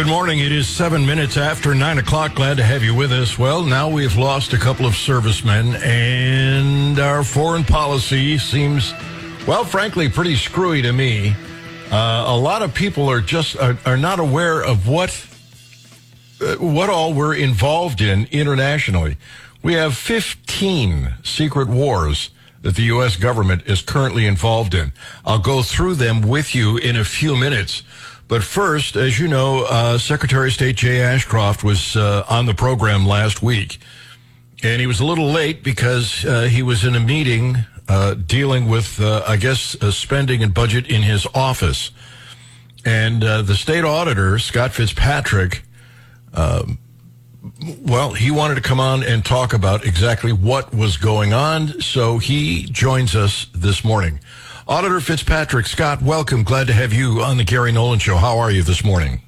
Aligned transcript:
Good 0.00 0.08
morning. 0.08 0.38
It 0.38 0.50
is 0.50 0.66
seven 0.66 1.04
minutes 1.04 1.36
after 1.36 1.74
nine 1.74 1.98
o'clock. 1.98 2.34
Glad 2.34 2.56
to 2.56 2.62
have 2.62 2.82
you 2.82 2.94
with 2.94 3.12
us. 3.12 3.38
Well, 3.38 3.62
now 3.62 3.86
we've 3.86 4.16
lost 4.16 4.54
a 4.54 4.56
couple 4.56 4.86
of 4.86 4.94
servicemen, 4.94 5.74
and 5.74 6.98
our 6.98 7.22
foreign 7.22 7.64
policy 7.64 8.38
seems, 8.38 8.94
well, 9.46 9.62
frankly, 9.62 10.08
pretty 10.08 10.36
screwy 10.36 10.80
to 10.80 10.94
me. 10.94 11.36
Uh, 11.92 12.24
a 12.28 12.34
lot 12.34 12.62
of 12.62 12.72
people 12.72 13.10
are 13.10 13.20
just 13.20 13.58
are, 13.58 13.76
are 13.84 13.98
not 13.98 14.20
aware 14.20 14.64
of 14.64 14.88
what 14.88 15.10
uh, 16.40 16.54
what 16.54 16.88
all 16.88 17.12
we're 17.12 17.34
involved 17.34 18.00
in 18.00 18.26
internationally. 18.30 19.18
We 19.62 19.74
have 19.74 19.98
15 19.98 21.16
secret 21.22 21.68
wars 21.68 22.30
that 22.62 22.76
the 22.76 22.84
U.S. 22.84 23.16
government 23.16 23.64
is 23.66 23.82
currently 23.82 24.26
involved 24.26 24.74
in. 24.74 24.92
I'll 25.26 25.38
go 25.38 25.62
through 25.62 25.96
them 25.96 26.22
with 26.22 26.54
you 26.54 26.78
in 26.78 26.96
a 26.96 27.04
few 27.04 27.36
minutes. 27.36 27.82
But 28.30 28.44
first, 28.44 28.94
as 28.94 29.18
you 29.18 29.26
know, 29.26 29.64
uh, 29.68 29.98
Secretary 29.98 30.46
of 30.46 30.54
State 30.54 30.76
Jay 30.76 31.02
Ashcroft 31.02 31.64
was 31.64 31.96
uh, 31.96 32.24
on 32.28 32.46
the 32.46 32.54
program 32.54 33.04
last 33.04 33.42
week. 33.42 33.80
And 34.62 34.80
he 34.80 34.86
was 34.86 35.00
a 35.00 35.04
little 35.04 35.32
late 35.32 35.64
because 35.64 36.24
uh, 36.24 36.42
he 36.42 36.62
was 36.62 36.84
in 36.84 36.94
a 36.94 37.00
meeting 37.00 37.56
uh, 37.88 38.14
dealing 38.14 38.68
with, 38.68 39.00
uh, 39.00 39.24
I 39.26 39.36
guess, 39.36 39.76
spending 39.90 40.44
and 40.44 40.54
budget 40.54 40.88
in 40.88 41.02
his 41.02 41.26
office. 41.34 41.90
And 42.84 43.24
uh, 43.24 43.42
the 43.42 43.56
state 43.56 43.82
auditor, 43.82 44.38
Scott 44.38 44.70
Fitzpatrick, 44.70 45.64
um, 46.32 46.78
well, 47.82 48.12
he 48.12 48.30
wanted 48.30 48.54
to 48.54 48.60
come 48.60 48.78
on 48.78 49.02
and 49.02 49.24
talk 49.24 49.54
about 49.54 49.84
exactly 49.84 50.32
what 50.32 50.72
was 50.72 50.98
going 50.98 51.32
on. 51.32 51.80
So 51.80 52.18
he 52.18 52.62
joins 52.66 53.16
us 53.16 53.48
this 53.52 53.82
morning. 53.82 54.20
Auditor 54.70 55.00
Fitzpatrick 55.00 55.66
Scott, 55.66 56.00
welcome. 56.00 56.44
Glad 56.44 56.68
to 56.68 56.72
have 56.72 56.92
you 56.92 57.22
on 57.22 57.38
the 57.38 57.42
Gary 57.42 57.72
Nolan 57.72 57.98
Show. 57.98 58.14
How 58.14 58.38
are 58.38 58.52
you 58.52 58.62
this 58.62 58.84
morning? 58.84 59.20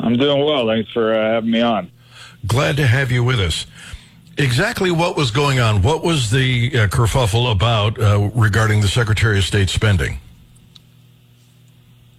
I'm 0.00 0.16
doing 0.16 0.44
well. 0.44 0.66
Thanks 0.66 0.90
for 0.90 1.14
uh, 1.14 1.34
having 1.34 1.52
me 1.52 1.60
on. 1.60 1.92
Glad 2.44 2.76
to 2.78 2.86
have 2.88 3.12
you 3.12 3.22
with 3.22 3.38
us. 3.38 3.66
Exactly 4.36 4.90
what 4.90 5.16
was 5.16 5.30
going 5.30 5.60
on? 5.60 5.82
What 5.82 6.02
was 6.02 6.32
the 6.32 6.72
uh, 6.76 6.86
kerfuffle 6.88 7.52
about 7.52 8.00
uh, 8.00 8.32
regarding 8.34 8.80
the 8.80 8.88
Secretary 8.88 9.38
of 9.38 9.44
State 9.44 9.68
spending? 9.68 10.18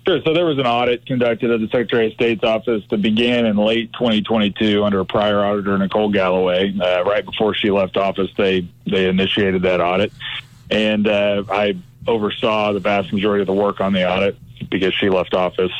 Sure. 0.07 0.21
So 0.23 0.33
there 0.33 0.45
was 0.45 0.57
an 0.57 0.65
audit 0.65 1.05
conducted 1.05 1.51
at 1.51 1.59
the 1.59 1.67
Secretary 1.67 2.07
of 2.07 2.13
State's 2.13 2.45
office 2.45 2.85
that 2.89 3.01
began 3.01 3.45
in 3.45 3.57
late 3.57 3.91
2022 3.91 4.81
under 4.81 5.01
a 5.01 5.05
prior 5.05 5.43
auditor, 5.43 5.77
Nicole 5.77 6.09
Galloway. 6.09 6.73
Uh, 6.79 7.03
right 7.03 7.25
before 7.25 7.53
she 7.53 7.69
left 7.69 7.97
office, 7.97 8.31
they 8.37 8.65
they 8.85 9.09
initiated 9.09 9.63
that 9.63 9.81
audit, 9.81 10.13
and 10.71 11.05
uh, 11.05 11.43
I 11.51 11.75
oversaw 12.07 12.73
the 12.73 12.79
vast 12.79 13.13
majority 13.13 13.41
of 13.41 13.47
the 13.47 13.53
work 13.53 13.79
on 13.79 13.93
the 13.93 14.09
audit 14.09 14.37
because 14.69 14.93
she 14.93 15.09
left 15.09 15.33
office 15.33 15.71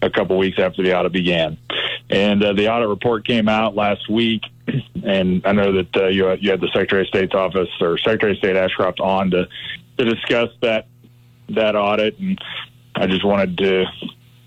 a 0.00 0.10
couple 0.10 0.36
weeks 0.36 0.58
after 0.58 0.82
the 0.82 0.96
audit 0.96 1.12
began. 1.12 1.58
And 2.10 2.42
uh, 2.42 2.52
the 2.52 2.68
audit 2.68 2.88
report 2.88 3.26
came 3.26 3.48
out 3.48 3.74
last 3.74 4.08
week, 4.08 4.42
and 5.04 5.46
I 5.46 5.52
know 5.52 5.72
that 5.72 5.96
uh, 5.96 6.06
you, 6.08 6.30
you 6.40 6.50
had 6.50 6.60
the 6.60 6.68
Secretary 6.68 7.02
of 7.02 7.08
State's 7.08 7.34
office 7.34 7.68
or 7.80 7.98
Secretary 7.98 8.32
of 8.32 8.38
State 8.38 8.56
Ashcroft 8.56 9.00
on 9.00 9.30
to 9.30 9.48
to 9.98 10.04
discuss 10.04 10.48
that 10.62 10.86
that 11.50 11.76
audit, 11.76 12.18
and 12.18 12.40
I 12.94 13.06
just 13.06 13.24
wanted 13.24 13.58
to 13.58 13.84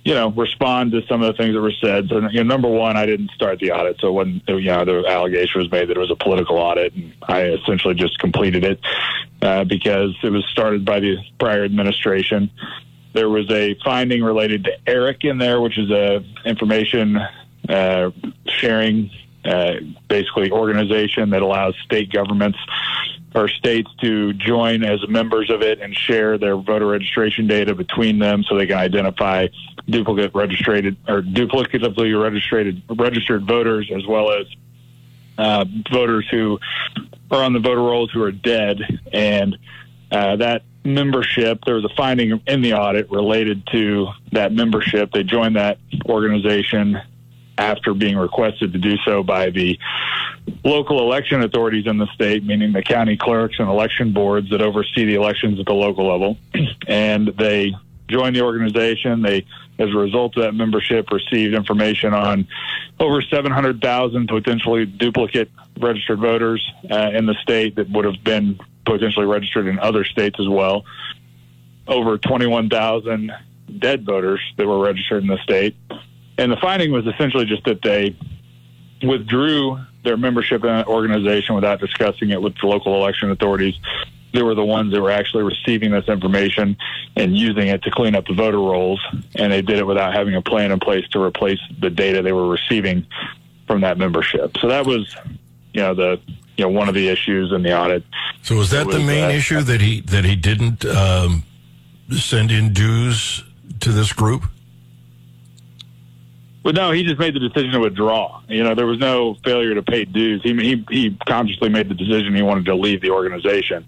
you 0.06 0.14
know, 0.14 0.30
respond 0.30 0.92
to 0.92 1.02
some 1.08 1.24
of 1.24 1.28
the 1.28 1.34
things 1.34 1.56
that 1.56 1.62
were 1.62 1.74
said. 1.82 2.08
So, 2.10 2.30
you 2.30 2.44
know, 2.44 2.44
number 2.44 2.70
one, 2.70 2.96
I 2.96 3.08
didn't 3.08 3.32
start 3.32 3.60
the 3.60 3.72
audit, 3.72 4.00
so 4.00 4.12
when 4.14 4.40
you 4.48 4.62
know 4.62 4.86
the 4.86 5.04
allegation 5.08 5.60
was 5.60 5.72
made 5.72 5.90
that 5.90 5.98
it 5.98 6.00
was 6.00 6.12
a 6.12 6.16
political 6.16 6.58
audit, 6.58 6.94
and 6.94 7.12
I 7.24 7.46
essentially 7.46 7.96
just 7.96 8.20
completed 8.20 8.64
it 8.64 8.80
uh, 9.42 9.64
because 9.64 10.16
it 10.24 10.30
was 10.30 10.46
started 10.46 10.86
by 10.86 11.00
the 11.00 11.18
prior 11.40 11.64
administration. 11.64 12.52
There 13.14 13.30
was 13.30 13.50
a 13.50 13.76
finding 13.84 14.24
related 14.24 14.66
to 14.66 14.78
ERIC 14.86 15.24
in 15.24 15.40
there, 15.40 15.60
which 15.60 15.80
is 15.80 15.90
a 15.90 16.24
information 16.46 17.18
uh, 17.68 18.12
sharing, 18.46 19.10
uh, 19.44 19.74
basically 20.08 20.52
organization 20.52 21.32
that 21.32 21.42
allows 21.42 21.76
state 21.84 22.12
governments 22.12 22.60
or 23.36 23.50
states 23.50 23.92
to 24.00 24.32
join 24.34 24.84
as 24.84 25.06
members 25.10 25.50
of 25.50 25.62
it 25.62 25.82
and 25.82 25.94
share 25.94 26.38
their 26.38 26.56
voter 26.56 26.88
registration 26.88 27.48
data 27.48 27.76
between 27.76 28.18
them 28.18 28.44
so 28.44 28.58
they 28.58 28.66
can 28.66 28.78
identify 28.78 29.48
duplicate 29.90 30.34
registered 30.34 30.96
or 31.08 31.22
duplicatively 31.22 32.14
registered 32.14 32.82
registered 32.90 33.46
voters 33.46 33.92
as 33.94 34.08
well 34.08 34.32
as 34.32 34.48
uh, 35.38 35.66
voters 35.92 36.26
who 36.32 36.58
are 37.30 37.44
on 37.44 37.52
the 37.52 37.60
voter 37.60 37.82
rolls 37.82 38.10
who 38.12 38.24
are 38.24 38.32
dead. 38.32 38.80
And 39.12 39.58
uh, 40.12 40.38
that 40.38 40.64
membership 40.86 41.60
there 41.66 41.76
was 41.76 41.84
a 41.84 41.90
finding 41.90 42.40
in 42.48 42.62
the 42.62 42.74
audit 42.74 43.12
related 43.12 43.68
to 43.74 44.08
that 44.32 44.54
membership. 44.54 45.12
They 45.12 45.24
joined 45.24 45.58
that 45.58 45.78
organization 46.06 47.02
after 47.58 47.94
being 47.94 48.18
requested 48.18 48.74
to 48.74 48.80
do 48.80 48.96
so 49.06 49.24
by 49.24 49.50
the 49.50 49.78
local 50.64 51.00
election 51.00 51.42
authorities 51.42 51.88
in 51.88 51.98
the 51.98 52.08
state, 52.08 52.44
meaning 52.44 52.74
the 52.74 52.84
county 52.84 53.18
clerks 53.18 53.60
and 53.60 53.70
election 53.70 54.14
boards 54.14 54.50
that 54.50 54.62
oversee 54.62 55.06
the 55.06 55.16
elections 55.16 55.60
at 55.60 55.66
the 55.66 55.74
local 55.74 56.08
level. 56.08 56.38
And 56.88 57.30
they 57.40 57.74
joined 58.08 58.36
the 58.36 58.42
organization. 58.42 59.22
They, 59.22 59.46
as 59.80 59.90
a 59.90 59.98
result 59.98 60.38
of 60.38 60.44
that 60.44 60.54
membership, 60.54 61.10
received 61.10 61.56
information 61.56 62.14
on 62.14 62.48
over 63.00 63.22
700,000 63.22 64.28
potentially 64.28 64.86
duplicate 64.86 65.50
registered 65.80 66.20
voters 66.20 66.72
uh, 66.92 67.12
in 67.14 67.26
the 67.26 67.34
state 67.42 67.76
that 67.76 67.90
would 67.90 68.06
have 68.06 68.24
been 68.24 68.60
potentially 68.86 69.26
registered 69.26 69.68
in 69.68 69.80
other 69.80 70.04
states 70.04 70.40
as 70.40 70.48
well. 70.48 70.86
Over 71.88 72.18
21,000 72.18 73.32
dead 73.80 74.06
voters 74.06 74.40
that 74.58 74.68
were 74.68 74.80
registered 74.80 75.24
in 75.24 75.28
the 75.28 75.40
state. 75.40 75.76
And 76.38 76.52
the 76.52 76.58
finding 76.58 76.92
was 76.92 77.06
essentially 77.08 77.46
just 77.46 77.64
that 77.66 77.82
they 77.82 78.16
withdrew 79.04 79.80
their 80.06 80.18
membership 80.18 80.64
in 80.64 80.70
that 80.70 80.88
organization 80.88 81.56
without 81.56 81.80
discussing 81.80 82.30
it 82.30 82.42
with 82.42 82.56
the 82.60 82.68
local 82.68 82.96
election 82.96 83.32
authorities. 83.32 83.76
They 84.34 84.44
were 84.44 84.56
the 84.56 84.66
ones 84.66 84.94
that 84.94 85.02
were 85.02 85.12
actually 85.12 85.44
receiving 85.44 85.92
this 85.92 86.08
information 86.08 86.78
and 87.16 87.38
using 87.38 87.68
it 87.68 87.84
to 87.84 87.92
clean 87.92 88.16
up 88.16 88.26
the 88.26 88.34
voter 88.34 88.58
rolls, 88.58 89.02
and 89.36 89.52
they 89.52 89.62
did 89.62 89.80
it 89.80 89.88
without 89.88 90.14
having 90.14 90.36
a 90.36 90.42
plan 90.42 90.72
in 90.72 90.80
place 90.80 91.08
to 91.10 91.22
replace 91.22 91.60
the 91.80 91.90
data 91.90 92.22
they 92.22 92.34
were 92.34 92.48
receiving 92.48 93.06
from 93.68 93.82
that 93.82 93.98
membership. 93.98 94.58
So 94.60 94.68
that 94.68 94.86
was, 94.86 95.16
you 95.74 95.82
know, 95.82 95.94
the 95.94 96.20
you 96.58 96.66
know 96.66 96.70
one 96.70 96.90
of 96.90 96.96
the 96.96 97.08
issues 97.08 97.52
in 97.52 97.64
the 97.64 97.78
audit. 97.78 98.04
So 98.42 98.56
was 98.56 98.72
that 98.72 98.88
was, 98.88 98.98
the 98.98 99.04
main 99.04 99.26
uh, 99.26 99.30
issue 99.30 99.62
that 99.62 99.82
he 99.82 100.02
that 100.02 100.26
he 100.26 100.36
didn't 100.36 100.86
um, 100.86 101.44
send 102.12 102.52
in 102.52 102.74
dues 102.74 103.44
to 103.80 103.92
this 103.92 104.14
group? 104.14 104.44
Well, 106.66 106.74
no, 106.74 106.90
he 106.90 107.04
just 107.04 107.20
made 107.20 107.36
the 107.36 107.40
decision 107.40 107.74
to 107.74 107.80
withdraw. 107.80 108.42
You 108.50 108.64
know, 108.64 108.74
there 108.74 108.88
was 108.88 108.98
no 108.98 109.36
failure 109.44 109.76
to 109.76 109.84
pay 109.84 110.04
dues. 110.04 110.42
He 110.42 110.52
he, 110.56 110.86
he 110.90 111.18
consciously 111.28 111.70
made 111.70 111.90
the 111.90 111.94
decision 111.94 112.34
he 112.34 112.42
wanted 112.42 112.66
to 112.66 112.74
leave 112.74 113.02
the 113.02 113.12
organization, 113.12 113.86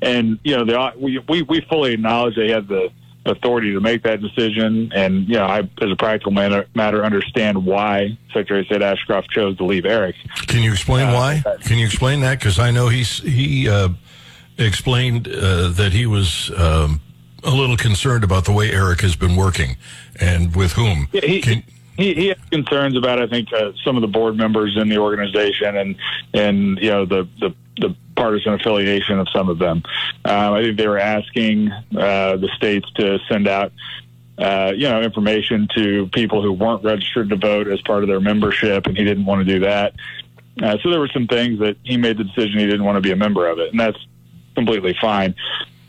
and 0.00 0.38
you 0.44 0.56
know, 0.56 0.64
the, 0.64 0.92
we 0.96 1.18
we 1.28 1.42
we 1.42 1.60
fully 1.62 1.94
acknowledge 1.94 2.36
they 2.36 2.48
had 2.48 2.68
the 2.68 2.92
authority 3.26 3.72
to 3.72 3.80
make 3.80 4.04
that 4.04 4.20
decision. 4.20 4.92
And 4.94 5.28
you 5.28 5.34
know, 5.34 5.44
I, 5.44 5.68
as 5.82 5.90
a 5.90 5.96
practical 5.96 6.30
matter, 6.30 6.66
matter 6.72 7.04
understand 7.04 7.66
why 7.66 8.16
Secretary 8.28 8.60
of 8.60 8.66
State 8.66 8.82
Ashcroft 8.82 9.28
chose 9.30 9.56
to 9.56 9.64
leave 9.64 9.84
ERIC. 9.84 10.14
Can 10.46 10.62
you 10.62 10.70
explain 10.70 11.08
uh, 11.08 11.14
why? 11.14 11.42
Can 11.62 11.78
you 11.78 11.86
explain 11.86 12.20
that? 12.20 12.38
Because 12.38 12.60
I 12.60 12.70
know 12.70 12.86
he's 12.86 13.18
he 13.18 13.68
uh, 13.68 13.88
explained 14.56 15.26
uh, 15.26 15.70
that 15.70 15.92
he 15.92 16.06
was. 16.06 16.52
Um, 16.56 17.00
a 17.42 17.48
little 17.48 17.78
concerned 17.78 18.22
about 18.22 18.44
the 18.44 18.52
way 18.52 18.70
ERIC 18.70 19.00
has 19.00 19.16
been 19.16 19.34
working 19.34 19.78
and 20.20 20.54
with 20.54 20.72
whom. 20.72 21.08
Yeah, 21.10 21.22
he, 21.22 21.40
Can, 21.40 21.62
he, 22.00 22.14
he 22.14 22.26
has 22.28 22.38
concerns 22.50 22.96
about 22.96 23.20
I 23.20 23.26
think 23.26 23.52
uh, 23.52 23.72
some 23.84 23.96
of 23.96 24.02
the 24.02 24.08
board 24.08 24.36
members 24.36 24.76
in 24.76 24.88
the 24.88 24.98
organization 24.98 25.76
and 25.76 25.96
and 26.34 26.78
you 26.78 26.90
know 26.90 27.04
the 27.04 27.28
the, 27.40 27.54
the 27.78 27.96
partisan 28.16 28.54
affiliation 28.54 29.18
of 29.18 29.28
some 29.30 29.48
of 29.48 29.58
them. 29.58 29.82
Um, 30.24 30.54
I 30.54 30.62
think 30.62 30.76
they 30.76 30.88
were 30.88 30.98
asking 30.98 31.70
uh, 31.70 32.36
the 32.36 32.48
states 32.56 32.90
to 32.96 33.18
send 33.28 33.48
out. 33.48 33.72
Uh, 34.38 34.72
you 34.74 34.88
know, 34.88 35.02
information 35.02 35.68
to 35.74 36.06
people 36.14 36.40
who 36.40 36.50
weren't 36.50 36.82
registered 36.82 37.28
to 37.28 37.36
vote 37.36 37.68
as 37.68 37.78
part 37.82 38.02
of 38.02 38.08
their 38.08 38.20
membership, 38.20 38.86
and 38.86 38.96
he 38.96 39.04
didn't 39.04 39.26
want 39.26 39.38
to 39.38 39.44
do 39.44 39.60
that. 39.60 39.92
Uh, 40.62 40.78
so 40.82 40.88
there 40.88 40.98
were 40.98 41.10
some 41.12 41.26
things 41.26 41.58
that 41.58 41.76
he 41.82 41.98
made 41.98 42.16
the 42.16 42.24
decision 42.24 42.58
he 42.58 42.64
didn't 42.64 42.84
want 42.84 42.96
to 42.96 43.02
be 43.02 43.10
a 43.10 43.16
member 43.16 43.46
of 43.46 43.58
it, 43.58 43.70
and 43.70 43.78
that's 43.78 43.98
completely 44.54 44.96
fine. 44.98 45.34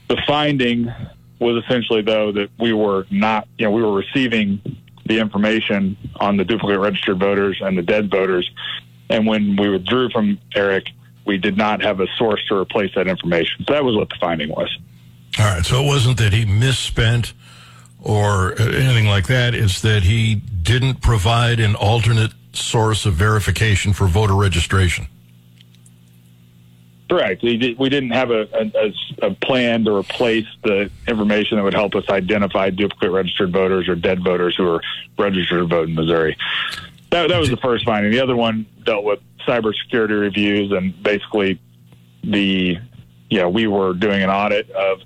The 0.10 0.18
finding 0.28 0.94
was 1.40 1.64
essentially, 1.64 2.02
though, 2.02 2.32
that 2.34 2.50
we 2.60 2.74
were 2.74 3.06
not, 3.10 3.48
you 3.58 3.66
know, 3.66 3.72
we 3.72 3.82
were 3.82 3.94
receiving 3.94 4.62
the 5.06 5.20
information 5.20 5.98
on 6.20 6.38
the 6.38 6.46
duplicate 6.46 6.80
registered 6.80 7.20
voters 7.20 7.60
and 7.62 7.78
the 7.78 7.82
dead 7.82 8.10
voters. 8.10 8.50
And 9.10 9.28
when 9.28 9.56
we 9.56 9.70
withdrew 9.70 10.10
from 10.10 10.40
ERIC, 10.56 10.88
we 11.26 11.38
did 11.38 11.58
not 11.58 11.82
have 11.84 12.00
a 12.00 12.08
source 12.18 12.44
to 12.48 12.56
replace 12.56 12.94
that 12.96 13.08
information. 13.08 13.66
So 13.68 13.74
that 13.74 13.84
was 13.84 13.96
what 13.96 14.10
the 14.10 14.16
finding 14.20 14.50
was. 14.50 14.76
All 15.40 15.46
right. 15.46 15.66
So 15.66 15.84
it 15.84 15.86
wasn't 15.86 16.18
that 16.18 16.34
he 16.34 16.46
misspent 16.46 17.34
or 18.02 18.60
anything 18.60 19.06
like 19.06 19.28
that. 19.28 19.54
It's 19.54 19.82
that 19.82 20.04
he 20.04 20.36
didn't 20.36 21.02
provide 21.02 21.60
an 21.60 21.76
alternate 21.76 22.32
source 22.54 23.06
of 23.06 23.14
verification 23.14 23.94
for 23.94 24.08
voter 24.08 24.36
registration. 24.36 25.08
Correct. 27.12 27.44
We, 27.44 27.58
did, 27.58 27.78
we 27.78 27.90
didn't 27.90 28.12
have 28.12 28.32
a, 28.32 28.48
a, 28.54 28.94
a, 29.22 29.34
plan 29.34 29.84
to 29.84 29.94
replace 29.94 30.46
the 30.64 30.90
information 31.10 31.58
that 31.58 31.64
would 31.64 31.74
help 31.74 31.94
us 31.94 32.06
identify 32.08 32.70
duplicate 32.70 33.12
registered 33.12 33.52
voters 33.52 33.90
or 33.90 33.96
dead 33.96 34.24
voters 34.24 34.56
who 34.56 34.66
are 34.66 34.82
registered 35.20 35.60
to 35.60 35.66
vote 35.66 35.90
in 35.90 35.96
Missouri. 35.96 36.38
That, 37.10 37.28
that 37.28 37.38
was 37.38 37.50
the 37.50 37.58
first 37.58 37.84
finding. 37.84 38.14
The 38.14 38.22
other 38.22 38.38
one 38.38 38.66
dealt 38.86 39.04
with 39.04 39.20
cybersecurity 39.46 40.22
reviews 40.22 40.72
and 40.72 41.04
basically 41.04 41.60
the, 42.24 42.78
yeah 43.30 43.46
we 43.46 43.68
were 43.68 43.94
doing 43.94 44.24
an 44.24 44.30
audit 44.30 44.72
of 44.72 45.00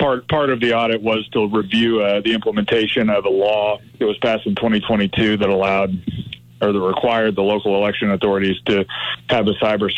part 0.00 0.26
part 0.28 0.50
of 0.50 0.58
the 0.58 0.74
audit 0.74 1.02
was 1.02 1.26
to 1.28 1.46
review 1.46 2.02
uh, 2.02 2.20
the 2.20 2.34
implementation 2.34 3.10
of 3.10 3.24
a 3.26 3.30
law 3.30 3.78
that 4.00 4.06
was 4.06 4.18
passed 4.18 4.44
in 4.46 4.56
2022 4.56 5.36
that 5.36 5.48
allowed 5.48 5.90
or 6.60 6.72
that 6.72 6.80
required 6.80 7.36
the 7.36 7.42
local 7.42 7.76
election 7.76 8.10
authorities 8.10 8.56
to 8.66 8.84
have 9.28 9.46
a 9.46 9.52
cyber 9.54 9.90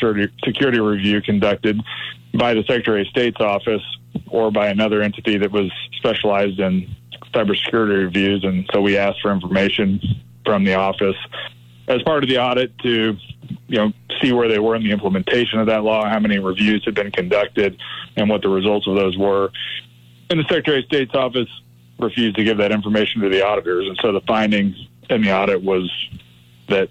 security 0.44 0.80
review 0.80 1.20
conducted 1.22 1.80
by 2.34 2.54
the 2.54 2.62
Secretary 2.62 3.02
of 3.02 3.06
State's 3.08 3.40
office 3.40 3.82
or 4.28 4.50
by 4.50 4.68
another 4.68 5.02
entity 5.02 5.38
that 5.38 5.52
was 5.52 5.70
specialized 5.96 6.58
in 6.58 6.88
cybersecurity 7.32 8.04
reviews. 8.04 8.44
And 8.44 8.68
so 8.72 8.80
we 8.80 8.96
asked 8.96 9.20
for 9.20 9.32
information 9.32 10.00
from 10.44 10.64
the 10.64 10.74
office 10.74 11.16
as 11.88 12.02
part 12.02 12.22
of 12.22 12.28
the 12.28 12.38
audit 12.38 12.76
to 12.78 13.16
you 13.66 13.78
know 13.78 13.92
see 14.20 14.32
where 14.32 14.48
they 14.48 14.58
were 14.58 14.76
in 14.76 14.82
the 14.82 14.90
implementation 14.90 15.58
of 15.58 15.66
that 15.66 15.84
law, 15.84 16.08
how 16.08 16.18
many 16.18 16.38
reviews 16.38 16.84
had 16.84 16.94
been 16.94 17.10
conducted, 17.10 17.78
and 18.16 18.28
what 18.28 18.42
the 18.42 18.48
results 18.48 18.86
of 18.86 18.94
those 18.94 19.16
were. 19.16 19.50
And 20.30 20.38
the 20.38 20.44
Secretary 20.44 20.80
of 20.80 20.84
State's 20.86 21.14
office 21.14 21.48
refused 21.98 22.36
to 22.36 22.44
give 22.44 22.58
that 22.58 22.72
information 22.72 23.22
to 23.22 23.28
the 23.28 23.44
auditors, 23.44 23.86
and 23.86 23.98
so 24.00 24.12
the 24.12 24.20
finding 24.22 24.74
in 25.10 25.22
the 25.22 25.34
audit 25.34 25.62
was 25.62 25.90
that 26.68 26.88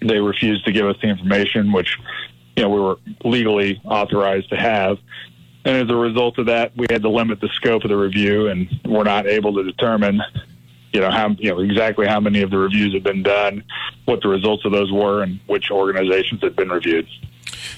they 0.00 0.18
refused 0.18 0.64
to 0.66 0.72
give 0.72 0.86
us 0.86 0.96
the 1.02 1.08
information, 1.08 1.72
which 1.72 1.98
you 2.56 2.62
know 2.62 2.70
we 2.70 2.80
were 2.80 2.96
legally 3.24 3.80
authorized 3.84 4.50
to 4.50 4.56
have. 4.56 4.98
And 5.64 5.76
as 5.76 5.90
a 5.90 5.96
result 5.96 6.38
of 6.38 6.46
that, 6.46 6.76
we 6.76 6.86
had 6.90 7.02
to 7.02 7.08
limit 7.08 7.40
the 7.40 7.48
scope 7.48 7.84
of 7.84 7.90
the 7.90 7.96
review, 7.96 8.48
and 8.48 8.68
we're 8.84 9.04
not 9.04 9.26
able 9.26 9.52
to 9.54 9.64
determine, 9.64 10.20
you 10.92 11.00
know, 11.00 11.10
how 11.10 11.30
you 11.30 11.50
know 11.50 11.60
exactly 11.60 12.06
how 12.06 12.20
many 12.20 12.42
of 12.42 12.50
the 12.50 12.58
reviews 12.58 12.94
have 12.94 13.02
been 13.02 13.22
done, 13.22 13.64
what 14.04 14.22
the 14.22 14.28
results 14.28 14.64
of 14.64 14.72
those 14.72 14.90
were, 14.92 15.22
and 15.22 15.40
which 15.46 15.70
organizations 15.70 16.40
had 16.42 16.56
been 16.56 16.70
reviewed. 16.70 17.06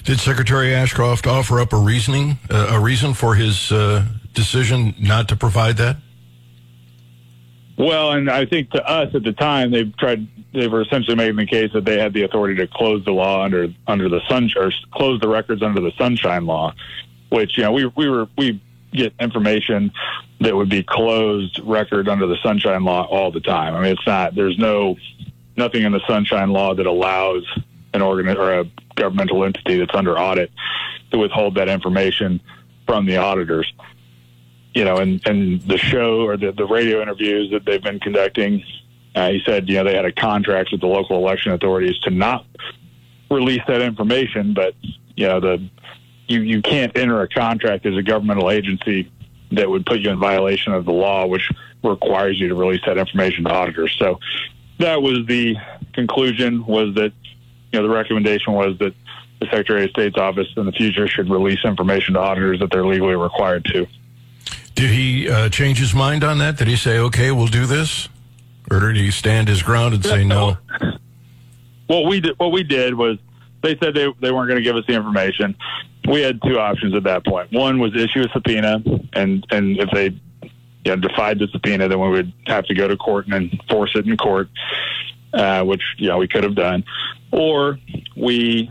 Did 0.05 0.21
Secretary 0.21 0.75
Ashcroft 0.75 1.27
offer 1.27 1.61
up 1.61 1.73
a 1.73 1.77
reasoning, 1.77 2.39
uh, 2.51 2.69
a 2.71 2.81
reason 2.81 3.15
for 3.15 3.35
his 3.35 3.71
uh, 3.71 4.05
decision 4.35 4.95
not 4.99 5.29
to 5.29 5.37
provide 5.37 5.77
that? 5.79 5.97
Well, 7.81 8.13
and 8.13 8.29
I 8.29 8.45
think 8.45 8.73
to 8.73 8.87
us 8.87 9.15
at 9.15 9.23
the 9.23 9.33
time, 9.33 9.71
they 9.71 9.85
tried. 9.85 10.29
They 10.53 10.69
were 10.69 10.83
essentially 10.83 11.17
making 11.17 11.37
the 11.37 11.47
case 11.47 11.73
that 11.73 11.87
they 11.87 11.99
had 11.99 12.13
the 12.13 12.25
authority 12.25 12.55
to 12.57 12.67
close 12.67 13.03
the 13.07 13.13
law 13.13 13.43
under 13.43 13.69
under 13.87 14.11
the 14.11 14.21
sun 14.29 14.51
or 14.55 14.71
close 14.93 15.19
the 15.21 15.29
records 15.29 15.63
under 15.63 15.81
the 15.81 15.93
Sunshine 15.97 16.45
Law, 16.45 16.75
which 17.31 17.57
you 17.57 17.63
know 17.63 17.73
we 17.73 17.87
we 17.97 18.11
were 18.11 18.29
we 18.37 18.61
get 18.93 19.15
information 19.19 19.93
that 20.41 20.55
would 20.55 20.69
be 20.69 20.83
closed 20.83 21.59
record 21.61 22.07
under 22.07 22.27
the 22.27 22.37
Sunshine 22.43 22.85
Law 22.85 23.07
all 23.07 23.33
the 23.33 23.41
time. 23.41 23.75
I 23.75 23.81
mean, 23.81 23.93
it's 23.93 24.07
not. 24.07 24.35
There's 24.35 24.59
no 24.59 24.97
nothing 25.57 25.83
in 25.83 25.93
the 25.93 26.03
Sunshine 26.07 26.51
Law 26.51 26.75
that 26.75 26.85
allows 26.85 27.47
an 27.95 28.03
organ 28.03 28.29
or 28.37 28.61
a 28.61 28.65
governmental 28.95 29.43
entity 29.43 29.79
that's 29.79 29.95
under 29.95 30.19
audit 30.19 30.51
to 31.13 31.19
withhold 31.19 31.55
that 31.55 31.71
information 31.71 32.43
from 32.85 33.07
the 33.07 33.17
auditors 33.17 33.73
you 34.75 34.85
know, 34.85 34.99
and, 34.99 35.21
and 35.27 35.61
the 35.63 35.79
show 35.79 36.21
or 36.21 36.37
the, 36.37 36.53
the 36.53 36.67
radio 36.67 37.03
interviews 37.03 37.51
that 37.51 37.65
they've 37.65 37.83
been 37.83 38.01
conducting, 38.01 38.63
uh, 39.15 39.31
he 39.31 39.43
said, 39.45 39.69
you 39.69 39.77
know, 39.77 39.85
they 39.85 39.95
had 39.95 40.05
a 40.05 40.13
contract 40.13 40.71
with 40.71 40.81
the 40.81 40.87
local 40.87 41.17
election 41.17 41.53
authorities 41.53 41.99
to 42.01 42.11
not 42.11 42.47
release 43.31 43.63
that 43.67 43.81
information, 43.81 44.55
but 44.55 44.75
you 45.17 45.27
know, 45.27 45.41
the 45.41 45.69
you 46.29 46.41
you 46.43 46.63
can't 46.63 46.97
enter 46.97 47.21
a 47.23 47.29
contract 47.29 47.85
as 47.87 47.97
a 47.97 48.03
governmental 48.03 48.51
agency 48.51 49.11
that 49.53 49.69
would 49.69 49.85
put 49.85 49.99
you 49.99 50.11
in 50.11 50.19
violation 50.19 50.73
of 50.73 50.85
the 50.85 50.93
law, 50.93 51.27
which 51.27 51.51
requires 51.83 52.39
you 52.39 52.49
to 52.49 52.55
release 52.55 52.81
that 52.87 52.99
information 52.99 53.45
to 53.45 53.51
auditors. 53.51 53.95
So 53.99 54.21
that 54.79 55.03
was 55.03 55.27
the 55.27 55.57
conclusion. 55.93 56.65
Was 56.67 56.95
that 56.95 57.13
you 57.73 57.81
know 57.81 57.89
the 57.89 57.95
recommendation 57.95 58.53
was 58.53 58.79
that 58.79 58.95
the 59.41 59.47
Secretary 59.47 59.85
of 59.85 59.91
State's 59.91 60.17
office 60.17 60.49
in 60.57 60.67
the 60.67 60.73
future 60.73 61.09
should 61.09 61.31
release 61.31 61.65
information 61.65 62.15
to 62.15 62.21
auditors 62.21 62.61
that 62.61 62.71
they're 62.71 62.87
legally 62.87 63.17
required 63.17 63.65
to. 63.67 63.87
Did 64.75 64.91
he 64.91 65.29
uh, 65.29 65.49
change 65.49 65.79
his 65.79 65.95
mind 65.95 66.25
on 66.25 66.39
that? 66.39 66.57
Did 66.57 66.69
he 66.69 66.77
say, 66.77 66.99
"Okay, 66.99 67.31
we'll 67.31 67.47
do 67.47 67.67
this," 67.67 68.09
or 68.71 68.81
did 68.81 68.97
he 68.97 69.11
stand 69.11 69.49
his 69.49 69.63
ground 69.63 69.95
and 69.95 70.05
say 70.05 70.25
no? 70.25 70.57
What 71.87 72.07
we 72.07 72.21
did, 72.21 72.39
what 72.39 72.53
we 72.53 72.63
did 72.63 72.95
was 72.95 73.19
they 73.63 73.77
said 73.79 73.95
they 73.95 74.07
they 74.21 74.31
weren't 74.31 74.49
going 74.49 74.59
to 74.59 74.63
give 74.63 74.77
us 74.77 74.85
the 74.87 74.93
information. 74.93 75.57
We 76.09 76.21
had 76.21 76.41
two 76.43 76.57
options 76.57 76.95
at 76.95 77.03
that 77.03 77.27
point. 77.27 77.51
One 77.51 77.81
was 77.81 77.97
issue 77.97 78.21
a 78.21 78.29
subpoena, 78.33 78.81
and 79.13 79.45
and 79.51 79.77
if 79.77 79.91
they 79.91 80.11
you 80.85 80.97
know, 80.97 80.97
defied 80.97 81.41
the 81.41 81.49
subpoena, 81.49 81.89
then 81.89 81.99
we 81.99 82.09
would 82.09 82.33
have 82.47 82.65
to 82.67 82.75
go 82.75 82.87
to 82.87 82.97
court 82.97 83.27
and 83.27 83.53
enforce 83.53 83.97
it 83.97 84.07
in 84.07 84.17
court, 84.17 84.49
uh, 85.35 85.65
which 85.65 85.83
you 85.99 86.07
know 86.07 86.19
we 86.19 86.29
could 86.29 86.45
have 86.45 86.55
done, 86.55 86.85
or 87.33 87.79
we 88.17 88.71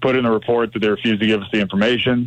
put 0.00 0.14
in 0.14 0.24
a 0.24 0.32
report 0.32 0.72
that 0.72 0.78
they 0.78 0.88
refused 0.88 1.20
to 1.20 1.26
give 1.26 1.42
us 1.42 1.48
the 1.52 1.60
information 1.60 2.26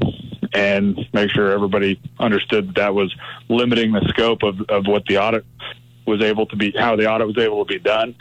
and 0.53 0.99
make 1.13 1.31
sure 1.31 1.51
everybody 1.51 1.99
understood 2.19 2.67
that, 2.69 2.75
that 2.75 2.93
was 2.93 3.13
limiting 3.49 3.91
the 3.91 4.05
scope 4.09 4.43
of, 4.43 4.61
of 4.69 4.85
what 4.87 5.05
the 5.05 5.17
audit 5.17 5.45
was 6.05 6.21
able 6.21 6.45
to 6.47 6.55
be, 6.55 6.71
how 6.77 6.95
the 6.95 7.09
audit 7.09 7.27
was 7.27 7.37
able 7.37 7.65
to 7.65 7.73
be 7.73 7.79
done. 7.79 8.15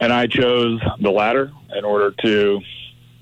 And 0.00 0.12
I 0.12 0.26
chose 0.26 0.80
the 1.00 1.10
latter 1.10 1.52
in 1.74 1.84
order 1.84 2.10
to, 2.22 2.60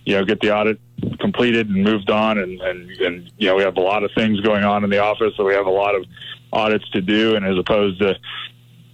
you 0.05 0.14
know, 0.14 0.25
get 0.25 0.41
the 0.41 0.55
audit 0.55 0.81
completed 1.19 1.69
and 1.69 1.85
moved 1.85 2.11
on. 2.11 2.38
And, 2.38 2.61
and, 2.61 2.91
and, 2.91 3.32
you 3.38 3.49
know, 3.49 3.56
we 3.56 3.62
have 3.62 3.76
a 3.76 3.82
lot 3.82 4.02
of 4.02 4.11
things 4.14 4.41
going 4.41 4.64
on 4.64 4.82
in 4.85 4.91
the 4.91 4.99
office, 4.99 5.35
so 5.37 5.44
we 5.44 5.55
have 5.55 5.67
a 5.67 5.70
lot 5.70 5.94
of 5.94 6.05
audits 6.52 6.88
to 6.91 7.00
do. 7.00 7.37
And 7.37 7.44
as 7.44 7.58
opposed 7.58 8.00
to 8.00 8.17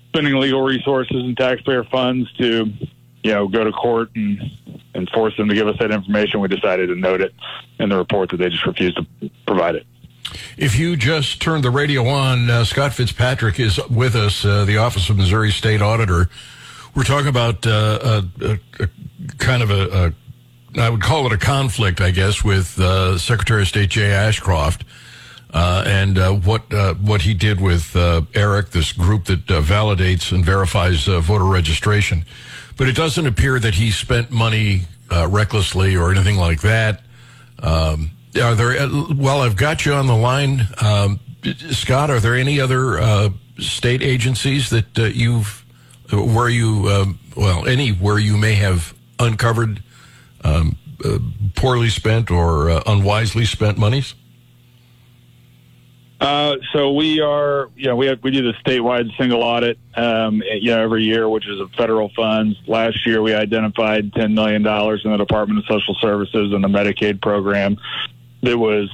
spending 0.08 0.35
legal 0.35 0.62
resources 0.62 1.17
and 1.17 1.37
taxpayer 1.37 1.85
funds 1.85 2.31
to, 2.35 2.73
you 3.26 3.34
know, 3.34 3.49
go 3.49 3.64
to 3.64 3.73
court 3.73 4.11
and, 4.14 4.40
and 4.94 5.11
force 5.11 5.37
them 5.37 5.49
to 5.49 5.55
give 5.55 5.67
us 5.67 5.76
that 5.81 5.90
information, 5.90 6.38
we 6.38 6.46
decided 6.46 6.87
to 6.87 6.94
note 6.94 7.20
it 7.20 7.34
in 7.81 7.88
the 7.88 7.96
report 7.96 8.31
that 8.31 8.37
they 8.37 8.49
just 8.49 8.64
refused 8.64 8.96
to 8.96 9.31
provide 9.49 9.75
it. 9.75 9.84
If 10.56 10.78
you 10.78 10.96
just 10.96 11.43
turned 11.43 11.64
the 11.64 11.70
radio 11.70 12.06
on, 12.06 12.49
uh, 12.49 12.64
Scott 12.64 12.94
Fitzpatrick 12.94 13.58
is 13.58 13.81
with 13.88 14.14
us, 14.14 14.44
uh, 14.44 14.64
the 14.64 14.76
Office 14.76 15.11
of 15.11 15.17
Missouri 15.17 15.50
State 15.50 15.82
Auditor. 15.82 16.28
We're 16.94 17.02
talking 17.02 17.28
about 17.28 17.67
uh, 17.67 18.23
a, 18.40 18.58
a, 18.81 18.88
kind 19.38 19.64
of 19.64 19.70
a, 19.70 20.14
a, 20.76 20.81
I 20.81 20.88
would 20.88 21.02
call 21.02 21.26
it 21.26 21.32
a 21.32 21.38
conflict, 21.38 22.00
I 22.00 22.12
guess, 22.12 22.44
with 22.44 22.79
uh, 22.79 23.19
Secretary 23.19 23.62
of 23.62 23.69
State 23.69 23.90
Jay 23.90 24.12
Ashcroft. 24.12 24.84
Uh, 25.52 25.84
and 25.87 26.19
uh, 26.19 26.32
what 26.32 26.72
uh, 26.75 26.94
what 26.94 27.22
he 27.22 27.32
did 27.32 27.61
with 27.61 27.96
uh, 27.96 28.20
ERIC, 28.34 28.70
this 28.70 28.93
group 28.93 29.25
that 29.25 29.50
uh, 29.50 29.61
validates 29.61 30.32
and 30.32 30.44
verifies 30.44 31.06
voter 31.06 31.44
registration. 31.44 32.25
But 32.76 32.88
it 32.88 32.96
doesn't 32.96 33.26
appear 33.26 33.58
that 33.58 33.75
he 33.75 33.90
spent 33.90 34.31
money 34.31 34.82
uh, 35.10 35.29
recklessly 35.29 35.96
or 35.96 36.10
anything 36.10 36.36
like 36.36 36.60
that. 36.60 37.03
Um, 37.58 38.10
are 38.41 38.55
there? 38.55 38.79
Uh, 38.79 39.15
well, 39.15 39.41
I've 39.41 39.56
got 39.56 39.86
you 39.86 39.94
on 39.94 40.06
the 40.06 40.17
line, 40.17 40.69
um, 40.81 41.20
Scott. 41.70 42.10
Are 42.10 42.20
there 42.20 42.34
any 42.34 42.60
other 42.60 42.98
uh, 42.98 43.31
state 43.58 44.03
agencies 44.03 44.70
that 44.70 44.98
uh, 44.98 45.05
you've 45.05 45.65
where 46.12 46.48
you 46.48 46.89
um, 46.89 47.19
well 47.34 47.67
any 47.67 47.91
where 47.91 48.19
you 48.19 48.36
may 48.36 48.55
have 48.55 48.94
uncovered 49.19 49.82
um, 50.44 50.77
uh, 51.05 51.19
poorly 51.55 51.89
spent 51.89 52.31
or 52.31 52.70
uh, 52.70 52.82
unwisely 52.86 53.44
spent 53.44 53.79
monies? 53.79 54.15
Uh, 56.19 56.56
so 56.73 56.93
we 56.93 57.20
are, 57.20 57.69
you 57.77 57.87
know, 57.87 57.96
we 57.96 58.06
have, 58.06 58.23
we 58.23 58.31
do 58.31 58.43
the 58.43 58.55
statewide 58.65 59.15
single 59.19 59.43
audit, 59.43 59.79
um, 59.96 60.43
you 60.61 60.70
know, 60.70 60.82
every 60.82 61.05
year, 61.05 61.29
which 61.29 61.46
is 61.46 61.61
of 61.61 61.70
federal 61.73 62.11
funds. 62.17 62.56
Last 62.67 63.06
year, 63.06 63.20
we 63.20 63.35
identified 63.35 64.13
$10 64.13 64.32
million 64.32 64.67
in 64.67 65.11
the 65.11 65.17
Department 65.19 65.58
of 65.58 65.67
Social 65.67 65.94
Services 66.01 66.53
and 66.55 66.65
the 66.65 66.69
Medicaid 66.69 67.20
program 67.20 67.77
that 68.43 68.56
was 68.56 68.89